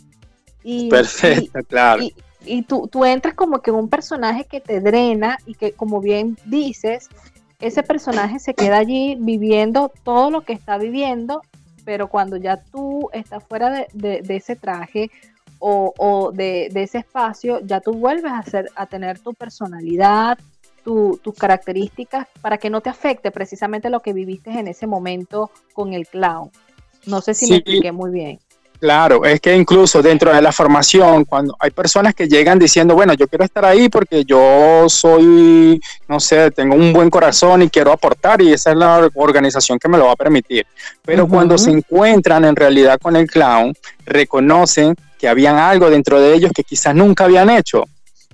Y, 0.62 0.88
Perfecto, 0.88 1.58
claro. 1.66 2.04
Y, 2.44 2.62
tú, 2.62 2.86
tú 2.86 3.04
entras 3.04 3.34
como 3.34 3.60
que 3.60 3.70
en 3.70 3.76
un 3.76 3.88
personaje 3.88 4.44
que 4.44 4.60
te 4.60 4.80
drena 4.80 5.38
y 5.46 5.54
que, 5.54 5.72
como 5.72 6.00
bien 6.00 6.38
dices, 6.44 7.08
ese 7.60 7.82
personaje 7.82 8.38
se 8.38 8.54
queda 8.54 8.78
allí 8.78 9.16
viviendo 9.18 9.92
todo 10.04 10.30
lo 10.30 10.42
que 10.42 10.52
está 10.52 10.78
viviendo, 10.78 11.42
pero 11.84 12.08
cuando 12.08 12.36
ya 12.36 12.62
tú 12.62 13.08
estás 13.12 13.42
fuera 13.44 13.86
de, 13.92 14.22
ese 14.28 14.56
traje 14.56 15.10
o, 15.58 16.32
de, 16.34 16.68
de, 16.72 16.82
ese 16.82 16.98
espacio, 16.98 17.60
ya 17.60 17.80
tú 17.80 17.92
vuelves 17.92 18.30
a, 18.32 18.38
hacer, 18.38 18.70
a 18.76 18.86
tener 18.86 19.18
tu 19.18 19.32
personalidad, 19.32 20.38
tus 20.84 21.34
características 21.36 22.28
para 22.40 22.58
que 22.58 22.70
no 22.70 22.80
te 22.80 22.90
afecte 22.90 23.32
precisamente 23.32 23.90
lo 23.90 24.02
que 24.02 24.12
viviste 24.12 24.50
en 24.50 24.68
ese 24.68 24.86
momento 24.86 25.50
con 25.72 25.94
el 25.94 26.06
clown. 26.06 26.50
No 27.06 27.20
sé 27.20 27.34
si 27.34 27.50
me 27.50 27.56
expliqué 27.56 27.90
muy 27.90 28.10
bien. 28.10 28.38
Claro, 28.78 29.24
es 29.24 29.40
que 29.40 29.56
incluso 29.56 30.02
dentro 30.02 30.34
de 30.34 30.42
la 30.42 30.52
formación, 30.52 31.24
cuando 31.24 31.56
hay 31.58 31.70
personas 31.70 32.14
que 32.14 32.28
llegan 32.28 32.58
diciendo, 32.58 32.94
bueno, 32.94 33.14
yo 33.14 33.26
quiero 33.26 33.44
estar 33.44 33.64
ahí 33.64 33.88
porque 33.88 34.24
yo 34.24 34.86
soy, 34.88 35.80
no 36.08 36.20
sé, 36.20 36.50
tengo 36.50 36.74
un 36.74 36.92
buen 36.92 37.08
corazón 37.08 37.62
y 37.62 37.70
quiero 37.70 37.92
aportar 37.92 38.42
y 38.42 38.52
esa 38.52 38.72
es 38.72 38.76
la 38.76 39.08
organización 39.14 39.78
que 39.78 39.88
me 39.88 39.96
lo 39.96 40.06
va 40.06 40.12
a 40.12 40.16
permitir. 40.16 40.66
Pero 41.04 41.26
cuando 41.26 41.56
se 41.56 41.70
encuentran 41.70 42.44
en 42.44 42.54
realidad 42.54 42.98
con 43.00 43.16
el 43.16 43.26
clown, 43.30 43.74
reconocen 44.04 44.94
que 45.18 45.28
habían 45.28 45.56
algo 45.56 45.88
dentro 45.88 46.20
de 46.20 46.34
ellos 46.34 46.52
que 46.54 46.62
quizás 46.62 46.94
nunca 46.94 47.24
habían 47.24 47.48
hecho. 47.48 47.84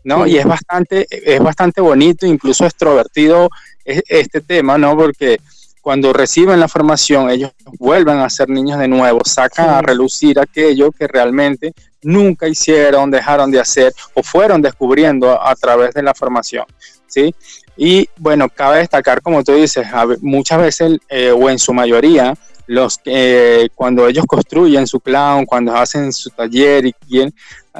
¿no? 0.04 0.26
Y 0.26 0.36
es 0.36 0.44
bastante, 0.44 1.06
es 1.08 1.40
bastante 1.40 1.80
bonito, 1.80 2.26
incluso 2.26 2.64
extrovertido 2.64 3.48
este 3.84 4.40
tema, 4.40 4.78
¿no? 4.78 4.96
Porque 4.96 5.40
cuando 5.82 6.12
reciben 6.12 6.60
la 6.60 6.68
formación, 6.68 7.28
ellos 7.28 7.50
vuelven 7.78 8.18
a 8.18 8.30
ser 8.30 8.48
niños 8.48 8.78
de 8.78 8.88
nuevo, 8.88 9.20
sacan 9.24 9.68
a 9.68 9.82
relucir 9.82 10.38
aquello 10.38 10.92
que 10.92 11.08
realmente 11.08 11.74
nunca 12.02 12.48
hicieron, 12.48 13.10
dejaron 13.10 13.50
de 13.50 13.60
hacer 13.60 13.92
o 14.14 14.22
fueron 14.22 14.62
descubriendo 14.62 15.40
a, 15.42 15.54
través 15.56 15.92
de 15.92 16.02
la 16.02 16.14
formación, 16.14 16.64
¿sí? 17.06 17.34
Y 17.76 18.08
bueno, 18.16 18.48
cabe 18.48 18.78
destacar, 18.78 19.20
como 19.22 19.42
tú 19.42 19.54
dices, 19.54 19.86
muchas 20.20 20.60
veces 20.60 20.98
eh, 21.08 21.32
o 21.32 21.50
en 21.50 21.58
su 21.58 21.72
mayoría, 21.72 22.34
los 22.66 22.98
que 22.98 23.68
cuando 23.74 24.06
ellos 24.06 24.24
construyen 24.26 24.86
su 24.86 25.00
clown, 25.00 25.44
cuando 25.44 25.74
hacen 25.74 26.12
su 26.12 26.30
taller 26.30 26.86
y 26.86 26.94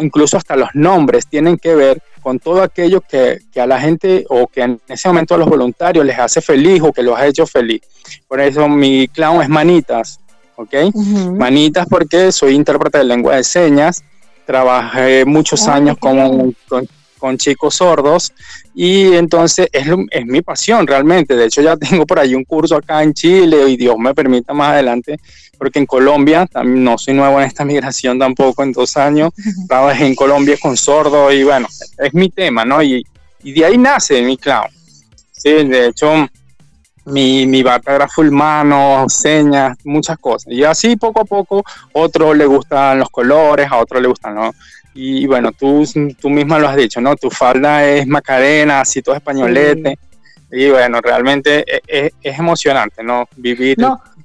incluso 0.00 0.36
hasta 0.36 0.56
los 0.56 0.68
nombres 0.74 1.26
tienen 1.26 1.58
que 1.58 1.74
ver 1.74 2.02
con 2.22 2.38
todo 2.38 2.62
aquello 2.62 3.00
que, 3.00 3.40
a 3.56 3.66
la 3.66 3.80
gente 3.80 4.24
o 4.28 4.46
que 4.46 4.62
en 4.62 4.80
ese 4.88 5.08
momento 5.08 5.34
a 5.34 5.38
los 5.38 5.48
voluntarios 5.48 6.06
les 6.06 6.18
hace 6.18 6.40
feliz 6.40 6.80
o 6.82 6.92
que 6.92 7.02
los 7.02 7.18
ha 7.18 7.26
hecho 7.26 7.46
feliz. 7.46 7.82
Por 8.28 8.40
eso 8.40 8.68
mi 8.68 9.08
clown 9.08 9.42
es 9.42 9.48
Manitas, 9.48 10.20
¿ok? 10.56 10.74
Manitas 11.34 11.86
porque 11.88 12.30
soy 12.30 12.54
intérprete 12.54 12.98
de 12.98 13.04
lengua 13.04 13.36
de 13.36 13.44
señas, 13.44 14.02
trabajé 14.46 15.24
muchos 15.24 15.66
años 15.66 15.96
con, 15.98 16.54
con, 17.22 17.38
chicos 17.38 17.76
sordos 17.76 18.32
y 18.74 19.14
entonces 19.14 19.68
es, 19.72 19.86
es, 20.10 20.26
mi 20.26 20.42
pasión 20.42 20.86
realmente. 20.86 21.36
De 21.36 21.46
hecho 21.46 21.62
ya 21.62 21.76
tengo 21.88 22.04
por 22.06 22.18
ahí 22.18 22.34
un 22.34 22.44
curso 22.44 22.76
acá 22.76 23.02
en 23.02 23.14
Chile 23.14 23.68
y 23.68 23.76
Dios 23.76 23.96
me 23.98 24.14
permita 24.14 24.52
más 24.52 24.72
adelante 24.72 25.18
porque 25.56 25.78
en 25.78 25.86
Colombia, 25.86 26.44
también 26.46 26.82
no 26.82 26.98
soy 26.98 27.14
nuevo 27.14 27.40
en 27.40 27.46
esta 27.46 27.64
migración 27.72 28.18
tampoco, 28.18 28.64
en 28.64 28.72
dos 28.72 28.96
años, 28.96 29.30
trabajé 29.68 30.06
en 30.06 30.16
Colombia 30.16 30.56
con 30.60 30.76
sordo 30.76 31.32
y 31.32 31.44
bueno, 31.44 31.68
es 31.98 32.14
mi 32.14 32.28
tema, 32.30 32.64
¿no? 32.64 32.82
Y, 32.82 33.06
y 33.44 33.52
de 33.52 33.64
ahí 33.64 33.78
nace 33.78 34.20
mi 34.22 34.36
clown. 34.36 34.68
Sí, 35.30 35.50
de 35.50 35.88
hecho, 35.88 36.28
mi, 37.04 37.46
mi 37.46 37.64
full 38.14 38.30
mano, 38.30 39.06
señas, 39.08 39.76
muchas 39.84 40.18
cosas. 40.18 40.52
Y 40.52 40.64
así 40.64 40.96
poco 40.96 41.20
a 41.20 41.24
poco, 41.24 41.64
otro 41.92 42.34
le 42.34 42.46
gustan 42.46 42.98
los 42.98 43.10
colores, 43.10 43.70
a 43.70 43.78
otro 43.78 44.00
le 44.00 44.08
gustan 44.08 44.34
los... 44.34 44.54
Y 44.94 45.26
bueno, 45.26 45.52
tú, 45.52 45.84
tú 46.20 46.28
misma 46.30 46.58
lo 46.58 46.68
has 46.68 46.76
dicho, 46.76 47.00
¿no? 47.00 47.16
Tu 47.16 47.30
falda 47.30 47.86
es 47.86 48.06
macarena, 48.06 48.80
así 48.80 49.02
todo 49.02 49.14
españolete. 49.14 49.98
Y 50.50 50.68
bueno, 50.68 51.00
realmente 51.00 51.64
e, 51.66 51.80
e, 51.88 52.10
es, 52.22 52.38
emocionante, 52.38 53.02
¿no? 53.02 53.26
Vivir 53.36 53.76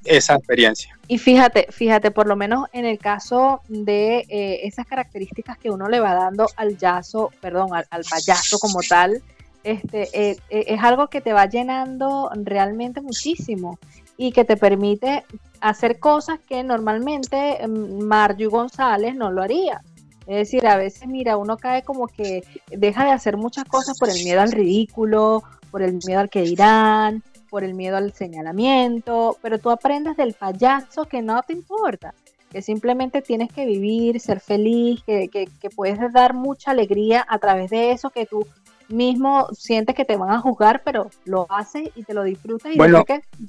esa 0.03 0.35
experiencia. 0.35 0.97
Y 1.07 1.17
fíjate, 1.17 1.67
fíjate, 1.71 2.11
por 2.11 2.27
lo 2.27 2.35
menos 2.35 2.67
en 2.73 2.85
el 2.85 2.97
caso 2.97 3.61
de 3.69 4.25
eh, 4.27 4.59
esas 4.63 4.85
características 4.85 5.57
que 5.57 5.69
uno 5.69 5.87
le 5.87 6.01
va 6.01 6.13
dando 6.13 6.47
al 6.57 6.77
yazo, 6.77 7.31
perdón, 7.39 7.69
al, 7.73 8.03
payaso 8.03 8.59
como 8.59 8.79
tal, 8.81 9.21
este, 9.63 10.09
eh, 10.13 10.37
eh, 10.49 10.65
es 10.67 10.83
algo 10.83 11.07
que 11.07 11.21
te 11.21 11.31
va 11.31 11.45
llenando 11.45 12.29
realmente 12.35 12.99
muchísimo 13.01 13.79
y 14.17 14.33
que 14.33 14.43
te 14.43 14.57
permite 14.57 15.23
hacer 15.61 15.99
cosas 15.99 16.39
que 16.47 16.63
normalmente 16.63 17.65
mm, 17.65 18.03
Marju 18.03 18.49
González 18.49 19.15
no 19.15 19.31
lo 19.31 19.41
haría. 19.41 19.81
Es 20.27 20.35
decir, 20.35 20.67
a 20.67 20.75
veces, 20.75 21.07
mira, 21.07 21.37
uno 21.37 21.57
cae 21.57 21.83
como 21.83 22.07
que 22.07 22.43
deja 22.69 23.05
de 23.05 23.11
hacer 23.11 23.37
muchas 23.37 23.63
cosas 23.63 23.97
por 23.97 24.09
el 24.09 24.23
miedo 24.23 24.41
al 24.41 24.51
ridículo, 24.51 25.41
por 25.71 25.81
el 25.81 25.99
miedo 26.05 26.19
al 26.19 26.29
que 26.29 26.41
dirán, 26.41 27.23
por 27.49 27.63
el 27.63 27.73
miedo 27.73 27.95
al 27.95 28.13
señalamiento, 28.13 29.37
pero 29.41 29.57
tú 29.57 29.69
aprendes 29.69 30.17
del 30.17 30.33
payaso 30.33 31.05
que 31.05 31.21
no 31.21 31.41
te 31.43 31.53
importa, 31.53 32.13
que 32.51 32.61
simplemente 32.61 33.21
tienes 33.21 33.51
que 33.53 33.65
vivir, 33.65 34.19
ser 34.19 34.41
feliz, 34.41 35.01
que, 35.05 35.29
que, 35.29 35.47
que 35.61 35.69
puedes 35.69 35.97
dar 36.11 36.33
mucha 36.33 36.71
alegría 36.71 37.25
a 37.27 37.39
través 37.39 37.69
de 37.69 37.91
eso 37.91 38.09
que 38.09 38.25
tú 38.25 38.45
mismo 38.89 39.47
sientes 39.53 39.95
que 39.95 40.05
te 40.05 40.15
van 40.15 40.31
a 40.31 40.39
juzgar, 40.39 40.81
pero 40.83 41.09
lo 41.25 41.45
haces 41.49 41.89
y 41.95 42.03
te 42.03 42.13
lo 42.13 42.23
disfrutas. 42.23 42.73
Y 42.73 42.77
bueno, 42.77 43.03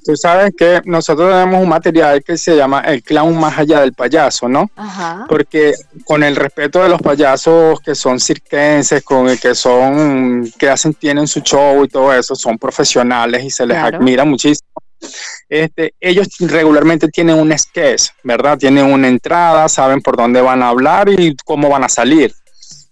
tú 0.05 0.15
sabes 0.15 0.53
que 0.57 0.81
nosotros 0.85 1.31
tenemos 1.31 1.61
un 1.61 1.69
material 1.69 2.23
que 2.23 2.37
se 2.37 2.55
llama 2.55 2.81
El 2.81 3.03
clown 3.03 3.37
más 3.39 3.57
allá 3.57 3.81
del 3.81 3.93
payaso, 3.93 4.47
¿no? 4.47 4.69
Ajá. 4.75 5.25
Porque 5.27 5.73
con 6.05 6.23
el 6.23 6.35
respeto 6.35 6.81
de 6.83 6.89
los 6.89 7.01
payasos 7.01 7.79
que 7.81 7.95
son 7.95 8.19
cirquenses, 8.19 9.03
con 9.03 9.29
el 9.29 9.39
que 9.39 9.55
son, 9.55 10.49
que 10.57 10.69
hacen, 10.69 10.93
tienen 10.93 11.27
su 11.27 11.41
show 11.41 11.83
y 11.83 11.87
todo 11.87 12.13
eso, 12.13 12.35
son 12.35 12.57
profesionales 12.57 13.43
y 13.43 13.49
se 13.49 13.65
les 13.65 13.77
admira 13.77 14.25
muchísimo. 14.25 14.69
Este, 15.47 15.93
ellos 15.99 16.27
regularmente 16.39 17.07
tienen 17.07 17.39
un 17.39 17.57
sketch, 17.57 18.09
¿verdad? 18.23 18.57
Tienen 18.57 18.85
una 18.85 19.07
entrada, 19.07 19.69
saben 19.69 20.01
por 20.01 20.17
dónde 20.17 20.41
van 20.41 20.61
a 20.61 20.69
hablar 20.69 21.09
y 21.09 21.35
cómo 21.45 21.69
van 21.69 21.85
a 21.85 21.89
salir 21.89 22.33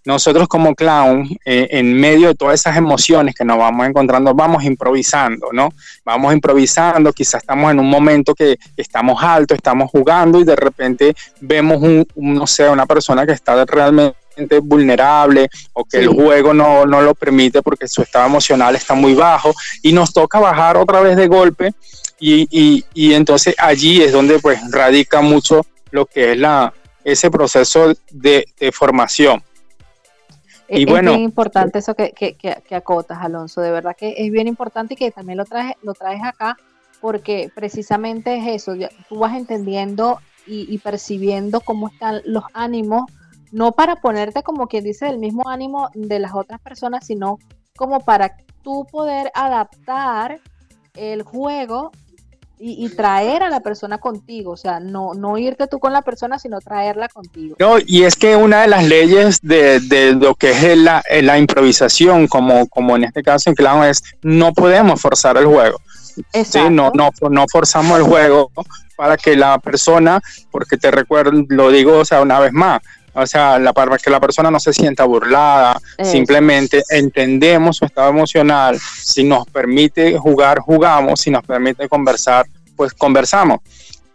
nosotros 0.08 0.48
como 0.48 0.74
clown, 0.74 1.28
eh, 1.44 1.68
en 1.70 1.92
medio 1.92 2.28
de 2.28 2.34
todas 2.34 2.58
esas 2.58 2.78
emociones 2.78 3.34
que 3.34 3.44
nos 3.44 3.58
vamos 3.58 3.86
encontrando, 3.86 4.34
vamos 4.34 4.64
improvisando, 4.64 5.48
¿no? 5.52 5.68
Vamos 6.02 6.32
improvisando, 6.32 7.12
quizás 7.12 7.42
estamos 7.42 7.70
en 7.70 7.78
un 7.78 7.90
momento 7.90 8.34
que 8.34 8.58
estamos 8.74 9.22
altos, 9.22 9.56
estamos 9.56 9.90
jugando 9.90 10.40
y 10.40 10.44
de 10.44 10.56
repente 10.56 11.14
vemos 11.42 11.82
un, 11.82 12.06
no 12.16 12.46
sé, 12.46 12.70
una 12.70 12.86
persona 12.86 13.26
que 13.26 13.32
está 13.32 13.66
realmente 13.66 14.16
vulnerable 14.62 15.50
o 15.74 15.84
que 15.84 15.98
el 15.98 16.08
juego 16.08 16.54
no, 16.54 16.86
no 16.86 17.02
lo 17.02 17.14
permite 17.14 17.60
porque 17.60 17.86
su 17.86 18.00
estado 18.00 18.28
emocional 18.28 18.76
está 18.76 18.94
muy 18.94 19.12
bajo 19.12 19.52
y 19.82 19.92
nos 19.92 20.14
toca 20.14 20.40
bajar 20.40 20.78
otra 20.78 21.02
vez 21.02 21.18
de 21.18 21.26
golpe 21.26 21.74
y, 22.18 22.48
y, 22.50 22.82
y 22.94 23.12
entonces 23.12 23.54
allí 23.58 24.00
es 24.00 24.12
donde 24.12 24.38
pues 24.38 24.58
radica 24.70 25.20
mucho 25.20 25.66
lo 25.90 26.06
que 26.06 26.32
es 26.32 26.38
la, 26.38 26.72
ese 27.04 27.30
proceso 27.30 27.92
de, 28.10 28.46
de 28.58 28.72
formación 28.72 29.42
Y 30.68 30.82
es 30.82 30.90
bueno, 30.90 31.12
bien 31.12 31.22
importante 31.22 31.78
eso 31.78 31.94
que, 31.94 32.12
que, 32.12 32.34
que, 32.34 32.74
acotas, 32.74 33.18
Alonso. 33.20 33.60
De 33.60 33.70
verdad 33.70 33.96
que 33.96 34.14
es 34.18 34.30
bien 34.30 34.48
importante 34.48 34.94
y 34.94 34.96
que 34.96 35.10
también 35.10 35.38
lo 35.38 35.44
traes, 35.44 35.74
lo 35.82 35.94
traes 35.94 36.22
acá 36.22 36.56
porque 37.00 37.50
precisamente 37.54 38.36
es 38.36 38.46
eso. 38.66 38.74
Tú 39.08 39.18
vas 39.18 39.34
entendiendo 39.34 40.18
y, 40.46 40.72
y 40.72 40.78
percibiendo 40.78 41.60
cómo 41.60 41.88
están 41.88 42.20
los 42.24 42.44
ánimos, 42.52 43.04
no 43.50 43.72
para 43.72 43.96
ponerte 43.96 44.42
como 44.42 44.66
quien 44.66 44.84
dice 44.84 45.08
el 45.08 45.18
mismo 45.18 45.48
ánimo 45.48 45.88
de 45.94 46.18
las 46.18 46.34
otras 46.34 46.60
personas, 46.60 47.06
sino 47.06 47.38
como 47.76 48.00
para 48.00 48.36
tú 48.62 48.86
poder 48.90 49.30
adaptar 49.34 50.40
el 50.94 51.22
juego 51.22 51.92
y, 52.60 52.88
traer 52.90 53.42
a 53.42 53.50
la 53.50 53.60
persona 53.60 53.98
contigo, 53.98 54.52
o 54.52 54.56
sea, 54.56 54.80
no, 54.80 55.14
no 55.14 55.38
irte 55.38 55.66
tú 55.66 55.78
con 55.78 55.92
la 55.92 56.02
persona, 56.02 56.38
sino 56.38 56.60
traerla 56.60 57.08
contigo. 57.08 57.56
No, 57.58 57.76
y 57.78 58.04
es 58.04 58.16
que 58.16 58.36
una 58.36 58.62
de 58.62 58.68
las 58.68 58.84
leyes 58.84 59.38
de, 59.42 59.80
de 59.80 60.14
lo 60.14 60.34
que 60.34 60.50
es 60.50 60.76
la, 60.76 61.02
la, 61.22 61.38
improvisación, 61.38 62.26
como, 62.26 62.66
como 62.68 62.96
en 62.96 63.04
este 63.04 63.22
caso 63.22 63.50
en 63.50 63.56
Clown, 63.56 63.84
es 63.84 64.02
no 64.22 64.52
podemos 64.52 65.00
forzar 65.00 65.36
el 65.36 65.46
juego. 65.46 65.80
¿sí? 66.44 66.58
No, 66.70 66.90
no, 66.94 67.10
no 67.30 67.44
forzamos 67.50 67.98
el 67.98 68.04
juego 68.04 68.50
para 68.96 69.16
que 69.16 69.36
la 69.36 69.58
persona, 69.58 70.20
porque 70.50 70.76
te 70.76 70.90
recuerdo, 70.90 71.30
lo 71.48 71.70
digo 71.70 71.98
o 71.98 72.04
sea, 72.04 72.20
una 72.20 72.40
vez 72.40 72.52
más, 72.52 72.80
o 73.14 73.26
sea, 73.26 73.58
la, 73.58 73.72
para 73.72 73.98
que 73.98 74.10
la 74.10 74.20
persona 74.20 74.50
no 74.50 74.60
se 74.60 74.72
sienta 74.72 75.04
burlada, 75.04 75.80
simplemente 76.02 76.82
entendemos 76.90 77.78
su 77.78 77.84
estado 77.84 78.10
emocional, 78.10 78.78
si 79.02 79.24
nos 79.24 79.46
permite 79.46 80.18
jugar, 80.18 80.60
jugamos, 80.60 81.20
si 81.20 81.30
nos 81.30 81.44
permite 81.44 81.88
conversar, 81.88 82.46
pues 82.76 82.92
conversamos. 82.94 83.58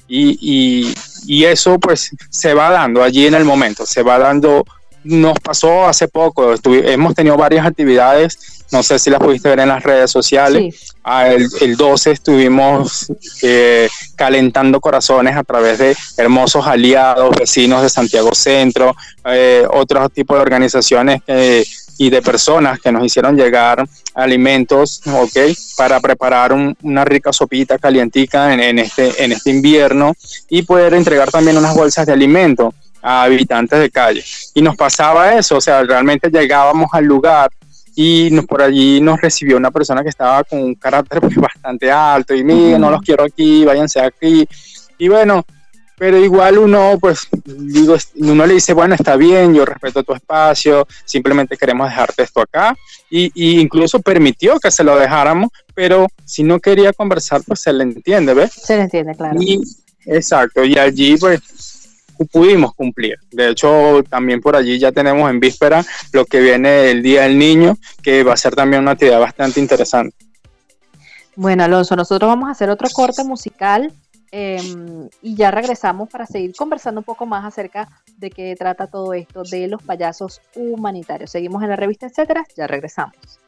Y, 0.08 0.94
y, 1.26 1.46
eso 1.46 1.80
pues 1.80 2.12
se 2.30 2.54
va 2.54 2.70
dando 2.70 3.02
allí 3.02 3.26
en 3.26 3.34
el 3.34 3.46
momento, 3.46 3.86
se 3.86 4.04
va 4.04 4.20
dando, 4.20 4.66
nos 5.04 5.40
pasó 5.40 5.86
hace 5.86 6.08
poco, 6.08 6.54
hemos 6.66 7.14
tenido 7.14 7.38
varias 7.38 7.66
actividades 7.66 8.38
no 8.74 8.82
sé 8.82 8.98
si 8.98 9.12
las 9.12 9.20
pudiste 9.20 9.50
ver 9.50 9.60
en 9.60 9.70
las 9.70 9.84
redes 9.84 10.10
sociales. 10.10 10.96
Ah, 11.04 11.28
el, 11.30 11.78
12 11.78 12.12
estuvimos 12.12 13.06
eh, 13.44 13.88
calentando 14.16 14.82
corazones 14.82 15.38
a 15.38 15.44
través 15.44 15.78
de 15.78 15.96
hermosos 16.18 16.66
aliados, 16.66 17.36
vecinos 17.38 17.84
de 17.84 17.90
Santiago 17.90 18.34
Centro, 18.34 18.96
eh, 19.26 19.64
otros 19.72 20.12
tipos 20.12 20.38
de 20.38 20.42
organizaciones 20.42 21.22
y 22.00 22.10
de 22.10 22.22
personas 22.24 22.80
que 22.80 22.92
nos 22.92 23.06
hicieron 23.06 23.38
llegar 23.38 23.88
alimentos, 24.16 25.02
¿ok? 25.06 25.38
Para 25.78 26.00
preparar 26.00 26.52
una 26.54 27.06
rica 27.06 27.32
sopita 27.32 27.78
calientica 27.78 28.54
en, 28.54 28.80
este, 28.80 29.24
en 29.24 29.34
este 29.34 29.52
invierno 29.52 30.16
y 30.50 30.64
poder 30.64 30.96
entregar 30.96 31.30
también 31.30 31.58
unas 31.58 31.76
bolsas 31.76 32.08
de 32.08 32.14
alimento 32.14 32.74
a 33.04 33.24
habitantes 33.24 33.80
de 33.80 33.92
calle. 33.92 34.24
Y 34.56 34.62
nos 34.62 34.76
pasaba 34.76 35.34
eso, 35.34 35.58
o 35.58 35.62
sea, 35.62 35.84
realmente 35.84 36.30
llegábamos 36.30 36.90
al 36.94 37.04
lugar 37.04 37.52
y 37.96 38.42
por 38.42 38.62
allí 38.62 39.00
nos 39.02 39.22
recibió 39.22 39.58
una 39.58 39.70
persona 39.70 40.02
que 40.02 40.10
estaba 40.10 40.44
con 40.44 40.60
un 40.60 40.76
carácter 40.76 41.20
pues, 41.22 41.36
bastante 41.36 41.92
alto 41.92 42.34
y 42.34 42.44
mira, 42.44 42.80
no 42.80 42.90
los 42.90 43.02
quiero 43.02 43.26
aquí, 43.26 43.66
váyanse 43.66 44.00
aquí. 44.00 44.48
Y 44.98 45.08
bueno, 45.10 45.46
pero 45.98 46.18
igual 46.18 46.58
uno, 46.58 46.98
pues, 47.00 47.28
digo, 47.46 47.96
uno 48.16 48.46
le 48.46 48.56
dice, 48.56 48.74
bueno, 48.74 48.96
está 48.96 49.16
bien, 49.16 49.54
yo 49.54 49.66
respeto 49.66 50.04
tu 50.04 50.14
espacio, 50.14 50.88
simplemente 51.06 51.58
queremos 51.58 51.88
dejarte 51.88 52.24
esto 52.24 52.42
acá. 52.42 52.76
Y, 53.10 53.32
y 53.36 53.60
incluso 53.60 54.02
permitió 54.02 54.60
que 54.60 54.72
se 54.72 54.84
lo 54.84 54.98
dejáramos, 54.98 55.50
pero 55.76 56.08
si 56.26 56.44
no 56.44 56.60
quería 56.60 56.94
conversar, 56.94 57.42
pues 57.46 57.60
se 57.60 57.74
le 57.74 57.84
entiende, 57.84 58.34
¿ves? 58.34 58.54
Se 58.54 58.76
le 58.76 58.84
entiende, 58.84 59.14
claro. 59.16 59.40
Y, 59.40 59.62
exacto, 60.06 60.64
y 60.64 60.78
allí, 60.78 61.16
pues, 61.18 61.42
pudimos 62.26 62.74
cumplir. 62.74 63.16
De 63.32 63.50
hecho, 63.50 64.04
también 64.10 64.42
por 64.42 64.56
allí 64.56 64.80
ya 64.80 64.92
tenemos 64.92 65.30
en 65.30 65.40
víspera 65.40 65.84
lo 66.12 66.26
que 66.26 66.40
viene 66.40 66.92
el 66.92 67.02
Día 67.02 67.24
del 67.24 67.38
Niño, 67.38 67.78
que 68.02 68.24
va 68.24 68.34
a 68.34 68.38
ser 68.38 68.56
también 68.56 68.82
una 68.82 68.92
actividad 68.92 69.20
bastante 69.20 69.60
interesante. 69.60 70.16
Bueno, 71.36 71.64
Alonso, 71.64 71.96
nosotros 71.96 72.28
vamos 72.28 72.48
a 72.48 72.52
hacer 72.52 72.70
otro 72.70 72.88
corte 72.94 73.24
musical 73.24 73.92
em, 74.32 75.10
y 75.22 75.36
ya 75.36 75.50
regresamos 75.50 76.10
para 76.10 76.26
seguir 76.26 76.54
conversando 76.56 77.02
un 77.02 77.06
poco 77.06 77.26
más 77.26 77.44
acerca 77.44 77.90
de 78.18 78.30
qué 78.30 78.56
trata 78.58 78.88
todo 78.88 79.14
esto 79.14 79.44
de 79.44 79.68
los 79.68 79.82
payasos 79.82 80.42
humanitarios. 80.56 81.32
Seguimos 81.32 81.64
en 81.64 81.70
la 81.70 81.76
revista, 81.76 82.06
etcétera, 82.06 82.46
ya 82.56 82.68
regresamos. 82.68 83.43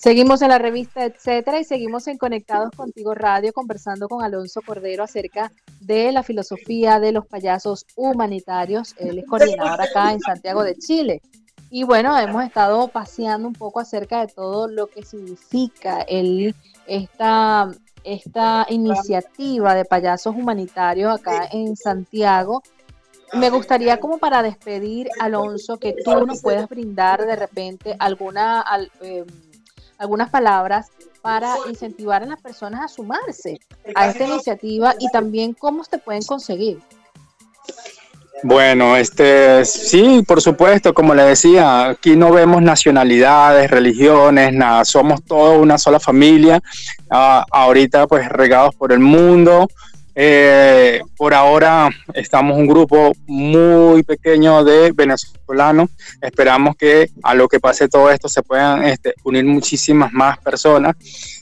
Seguimos 0.00 0.40
en 0.40 0.48
la 0.48 0.56
revista, 0.56 1.04
etcétera, 1.04 1.60
y 1.60 1.64
seguimos 1.64 2.06
en 2.06 2.16
Conectados 2.16 2.70
Contigo 2.74 3.14
Radio 3.14 3.52
conversando 3.52 4.08
con 4.08 4.24
Alonso 4.24 4.62
Cordero 4.62 5.04
acerca 5.04 5.52
de 5.78 6.10
la 6.10 6.22
filosofía 6.22 6.98
de 6.98 7.12
los 7.12 7.26
payasos 7.26 7.84
humanitarios. 7.96 8.94
Él 8.96 9.18
es 9.18 9.26
coordinador 9.26 9.82
acá 9.82 10.14
en 10.14 10.20
Santiago 10.20 10.64
de 10.64 10.74
Chile. 10.76 11.20
Y 11.68 11.84
bueno, 11.84 12.18
hemos 12.18 12.42
estado 12.42 12.88
paseando 12.88 13.46
un 13.46 13.52
poco 13.52 13.78
acerca 13.78 14.24
de 14.24 14.32
todo 14.32 14.68
lo 14.68 14.86
que 14.86 15.02
significa 15.02 16.00
el, 16.00 16.54
esta, 16.86 17.70
esta 18.02 18.64
iniciativa 18.70 19.74
de 19.74 19.84
payasos 19.84 20.34
humanitarios 20.34 21.20
acá 21.20 21.46
en 21.52 21.76
Santiago. 21.76 22.62
Me 23.34 23.50
gustaría 23.50 24.00
como 24.00 24.16
para 24.16 24.42
despedir, 24.42 25.10
Alonso, 25.20 25.76
que 25.76 25.94
tú 26.02 26.24
nos 26.24 26.40
puedas 26.40 26.70
brindar 26.70 27.26
de 27.26 27.36
repente 27.36 27.96
alguna... 27.98 28.64
Em, 29.02 29.26
algunas 30.00 30.30
palabras 30.30 30.88
para 31.20 31.54
incentivar 31.68 32.22
a 32.22 32.26
las 32.26 32.40
personas 32.40 32.80
a 32.82 32.88
sumarse 32.88 33.60
a 33.94 34.08
esta 34.08 34.24
iniciativa 34.24 34.94
y 34.98 35.10
también 35.10 35.52
cómo 35.52 35.84
se 35.84 35.98
pueden 35.98 36.22
conseguir. 36.22 36.80
Bueno, 38.42 38.96
este 38.96 39.66
sí, 39.66 40.24
por 40.26 40.40
supuesto, 40.40 40.94
como 40.94 41.14
le 41.14 41.24
decía, 41.24 41.90
aquí 41.90 42.16
no 42.16 42.32
vemos 42.32 42.62
nacionalidades, 42.62 43.70
religiones, 43.70 44.54
nada, 44.54 44.86
somos 44.86 45.22
todos 45.22 45.58
una 45.58 45.76
sola 45.76 46.00
familia, 46.00 46.62
ah, 47.10 47.44
ahorita 47.50 48.06
pues 48.06 48.26
regados 48.30 48.74
por 48.76 48.92
el 48.92 49.00
mundo, 49.00 49.68
eh, 50.22 51.00
por 51.16 51.32
ahora 51.32 51.88
estamos 52.12 52.58
un 52.58 52.66
grupo 52.66 53.12
muy 53.26 54.02
pequeño 54.02 54.62
de 54.62 54.92
venezolanos. 54.92 55.88
Esperamos 56.20 56.76
que 56.76 57.08
a 57.22 57.34
lo 57.34 57.48
que 57.48 57.58
pase 57.58 57.88
todo 57.88 58.10
esto 58.10 58.28
se 58.28 58.42
puedan 58.42 58.84
este, 58.84 59.14
unir 59.24 59.46
muchísimas 59.46 60.12
más 60.12 60.36
personas. 60.40 60.94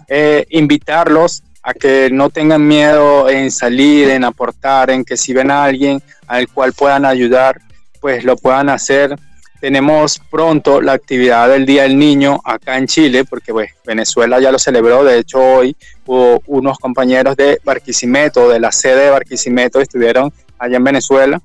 Eh, 0.07 0.47
invitarlos 0.51 1.43
a 1.61 1.75
que 1.75 2.09
no 2.13 2.31
tengan 2.31 2.65
miedo 2.69 3.29
en 3.29 3.51
salir, 3.51 4.11
en 4.11 4.23
aportar, 4.23 4.91
en 4.91 5.05
que 5.05 5.17
si 5.17 5.33
ven 5.33 5.51
a 5.51 5.65
alguien 5.65 6.01
al 6.29 6.47
cual 6.47 6.73
puedan 6.73 7.05
ayudar, 7.05 7.61
pues 8.01 8.23
lo 8.23 8.37
puedan 8.37 8.69
hacer 8.69 9.19
tenemos 9.61 10.21
pronto 10.31 10.81
la 10.81 10.93
actividad 10.93 11.49
del 11.49 11.67
Día 11.67 11.83
del 11.83 11.99
Niño 11.99 12.41
acá 12.45 12.79
en 12.79 12.87
Chile, 12.87 13.25
porque 13.25 13.53
pues, 13.53 13.71
Venezuela 13.85 14.41
ya 14.41 14.53
lo 14.53 14.59
celebró. 14.59 15.05
De 15.05 15.19
hecho, 15.19 15.39
hoy 15.39 15.77
hubo 16.07 16.43
unos 16.47 16.79
compañeros 16.79 17.37
de 17.37 17.61
Barquisimeto, 17.65 18.49
de 18.49 18.61
la 18.61 18.73
sede 18.73 19.05
de 19.05 19.11
Barquisimeto, 19.11 19.81
estuvieron 19.81 20.33
allá 20.59 20.77
en 20.77 20.85
Venezuela 20.85 21.41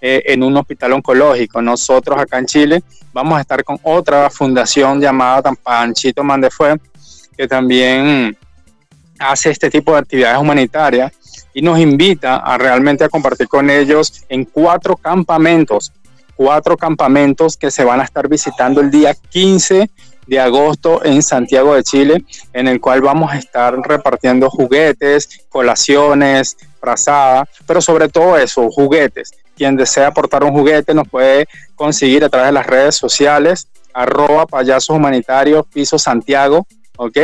eh, 0.00 0.22
en 0.26 0.42
un 0.42 0.56
hospital 0.56 0.92
oncológico. 0.92 1.60
Nosotros 1.60 2.18
acá 2.18 2.38
en 2.38 2.46
Chile 2.46 2.82
vamos 3.12 3.36
a 3.36 3.42
estar 3.42 3.62
con 3.64 3.78
otra 3.82 4.30
fundación 4.30 5.00
llamada 5.00 5.42
Tampanchito 5.42 6.24
Mandefue, 6.24 6.76
que 7.36 7.46
también 7.46 8.36
hace 9.18 9.50
este 9.50 9.70
tipo 9.70 9.92
de 9.92 9.98
actividades 9.98 10.38
humanitarias 10.38 11.12
y 11.52 11.62
nos 11.62 11.78
invita 11.78 12.36
a 12.36 12.56
realmente 12.56 13.04
a 13.04 13.08
compartir 13.08 13.48
con 13.48 13.68
ellos 13.68 14.24
en 14.28 14.44
cuatro 14.44 14.96
campamentos 14.96 15.92
cuatro 16.38 16.76
campamentos 16.76 17.56
que 17.56 17.72
se 17.72 17.82
van 17.82 18.00
a 18.00 18.04
estar 18.04 18.28
visitando 18.28 18.80
el 18.80 18.92
día 18.92 19.12
15 19.12 19.90
de 20.28 20.38
agosto 20.38 21.04
en 21.04 21.20
Santiago 21.20 21.74
de 21.74 21.82
Chile, 21.82 22.24
en 22.52 22.68
el 22.68 22.80
cual 22.80 23.00
vamos 23.00 23.32
a 23.32 23.38
estar 23.38 23.76
repartiendo 23.76 24.48
juguetes, 24.48 25.40
colaciones, 25.48 26.56
frazada, 26.78 27.44
pero 27.66 27.80
sobre 27.80 28.08
todo 28.08 28.36
eso, 28.38 28.70
juguetes. 28.70 29.32
Quien 29.56 29.74
desea 29.74 30.06
aportar 30.06 30.44
un 30.44 30.52
juguete 30.52 30.94
nos 30.94 31.08
puede 31.08 31.48
conseguir 31.74 32.22
a 32.22 32.28
través 32.28 32.50
de 32.50 32.52
las 32.52 32.66
redes 32.68 32.94
sociales, 32.94 33.66
arroba 33.92 34.46
payasos 34.46 34.90
humanitarios, 34.90 35.66
piso 35.66 35.98
Santiago, 35.98 36.68
¿ok? 36.96 37.18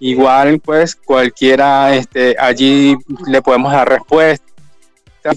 Igual, 0.00 0.60
pues 0.60 0.96
cualquiera, 0.96 1.94
este, 1.94 2.36
allí 2.38 2.94
le 3.26 3.40
podemos 3.40 3.72
dar 3.72 3.88
respuesta, 3.88 4.44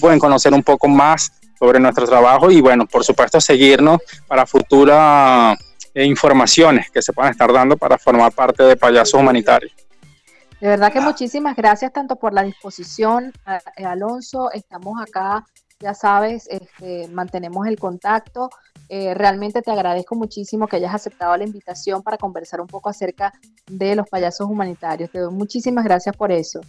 pueden 0.01 0.19
conocer 0.19 0.53
un 0.53 0.63
poco 0.63 0.89
más 0.89 1.31
sobre 1.63 1.79
nuestro 1.79 2.05
trabajo 2.05 2.51
y 2.51 2.59
bueno, 2.59 2.85
por 2.85 3.05
supuesto 3.05 3.39
seguirnos 3.39 3.99
para 4.27 4.45
futuras 4.45 5.57
eh, 5.93 6.03
informaciones 6.03 6.91
que 6.91 7.01
se 7.01 7.13
puedan 7.13 7.31
estar 7.31 7.53
dando 7.53 7.77
para 7.77 7.97
formar 7.97 8.33
parte 8.33 8.63
de 8.63 8.75
Payasos 8.75 9.13
Humanitarios. 9.13 9.71
De 10.59 10.67
verdad 10.67 10.91
que 10.91 10.99
muchísimas 10.99 11.55
gracias 11.55 11.93
tanto 11.93 12.17
por 12.17 12.33
la 12.33 12.43
disposición, 12.43 13.31
eh, 13.77 13.85
Alonso. 13.85 14.51
Estamos 14.51 15.01
acá, 15.01 15.45
ya 15.79 15.93
sabes, 15.93 16.49
este, 16.49 17.07
mantenemos 17.07 17.65
el 17.65 17.79
contacto. 17.79 18.49
Eh, 18.89 19.13
realmente 19.13 19.61
te 19.61 19.71
agradezco 19.71 20.15
muchísimo 20.15 20.67
que 20.67 20.75
hayas 20.75 20.93
aceptado 20.93 21.37
la 21.37 21.45
invitación 21.45 22.03
para 22.03 22.17
conversar 22.17 22.59
un 22.59 22.67
poco 22.67 22.89
acerca 22.89 23.31
de 23.67 23.95
los 23.95 24.09
payasos 24.09 24.49
humanitarios. 24.49 25.09
Te 25.11 25.19
doy 25.19 25.33
muchísimas 25.33 25.85
gracias 25.85 26.13
por 26.17 26.29
eso. 26.29 26.59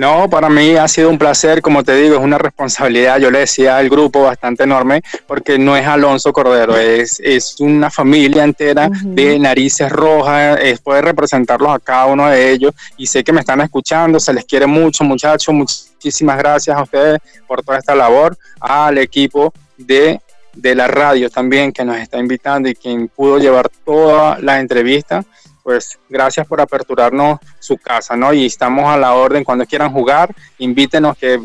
No, 0.00 0.30
para 0.30 0.48
mí 0.48 0.76
ha 0.76 0.88
sido 0.88 1.10
un 1.10 1.18
placer, 1.18 1.60
como 1.60 1.84
te 1.84 1.94
digo, 1.94 2.14
es 2.14 2.22
una 2.22 2.38
responsabilidad, 2.38 3.18
yo 3.18 3.30
le 3.30 3.40
decía 3.40 3.76
al 3.76 3.90
grupo 3.90 4.22
bastante 4.22 4.62
enorme, 4.62 5.02
porque 5.26 5.58
no 5.58 5.76
es 5.76 5.86
Alonso 5.86 6.32
Cordero, 6.32 6.74
es, 6.78 7.20
es 7.22 7.60
una 7.60 7.90
familia 7.90 8.44
entera 8.44 8.88
de 8.90 9.38
narices 9.38 9.92
rojas, 9.92 10.58
es 10.62 10.80
poder 10.80 11.04
representarlos 11.04 11.68
a 11.70 11.78
cada 11.78 12.06
uno 12.06 12.26
de 12.28 12.50
ellos 12.50 12.72
y 12.96 13.06
sé 13.06 13.22
que 13.22 13.34
me 13.34 13.40
están 13.40 13.60
escuchando, 13.60 14.18
se 14.18 14.32
les 14.32 14.46
quiere 14.46 14.66
mucho 14.66 15.04
muchachos, 15.04 15.54
muchísimas 15.54 16.38
gracias 16.38 16.74
a 16.74 16.82
ustedes 16.82 17.18
por 17.46 17.62
toda 17.62 17.76
esta 17.76 17.94
labor, 17.94 18.38
al 18.58 18.96
equipo 18.96 19.52
de 19.76 20.18
de 20.54 20.74
la 20.74 20.88
radio 20.88 21.30
también 21.30 21.72
que 21.72 21.84
nos 21.84 21.96
está 21.98 22.18
invitando 22.18 22.68
y 22.68 22.74
quien 22.74 23.06
pudo 23.06 23.38
llevar 23.38 23.70
toda 23.84 24.38
la 24.40 24.58
entrevista 24.58 25.24
pues 25.62 25.98
gracias 26.08 26.46
por 26.46 26.60
aperturarnos 26.60 27.38
su 27.58 27.76
casa, 27.76 28.16
¿no? 28.16 28.32
Y 28.32 28.46
estamos 28.46 28.86
a 28.86 28.96
la 28.96 29.14
orden 29.14 29.44
cuando 29.44 29.66
quieran 29.66 29.92
jugar, 29.92 30.34
invítenos 30.58 31.16
que 31.16 31.40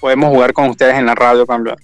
podemos 0.00 0.30
jugar 0.30 0.52
con 0.52 0.68
ustedes 0.70 0.94
en 0.96 1.06
la 1.06 1.14
radio 1.14 1.44
también. 1.44 1.76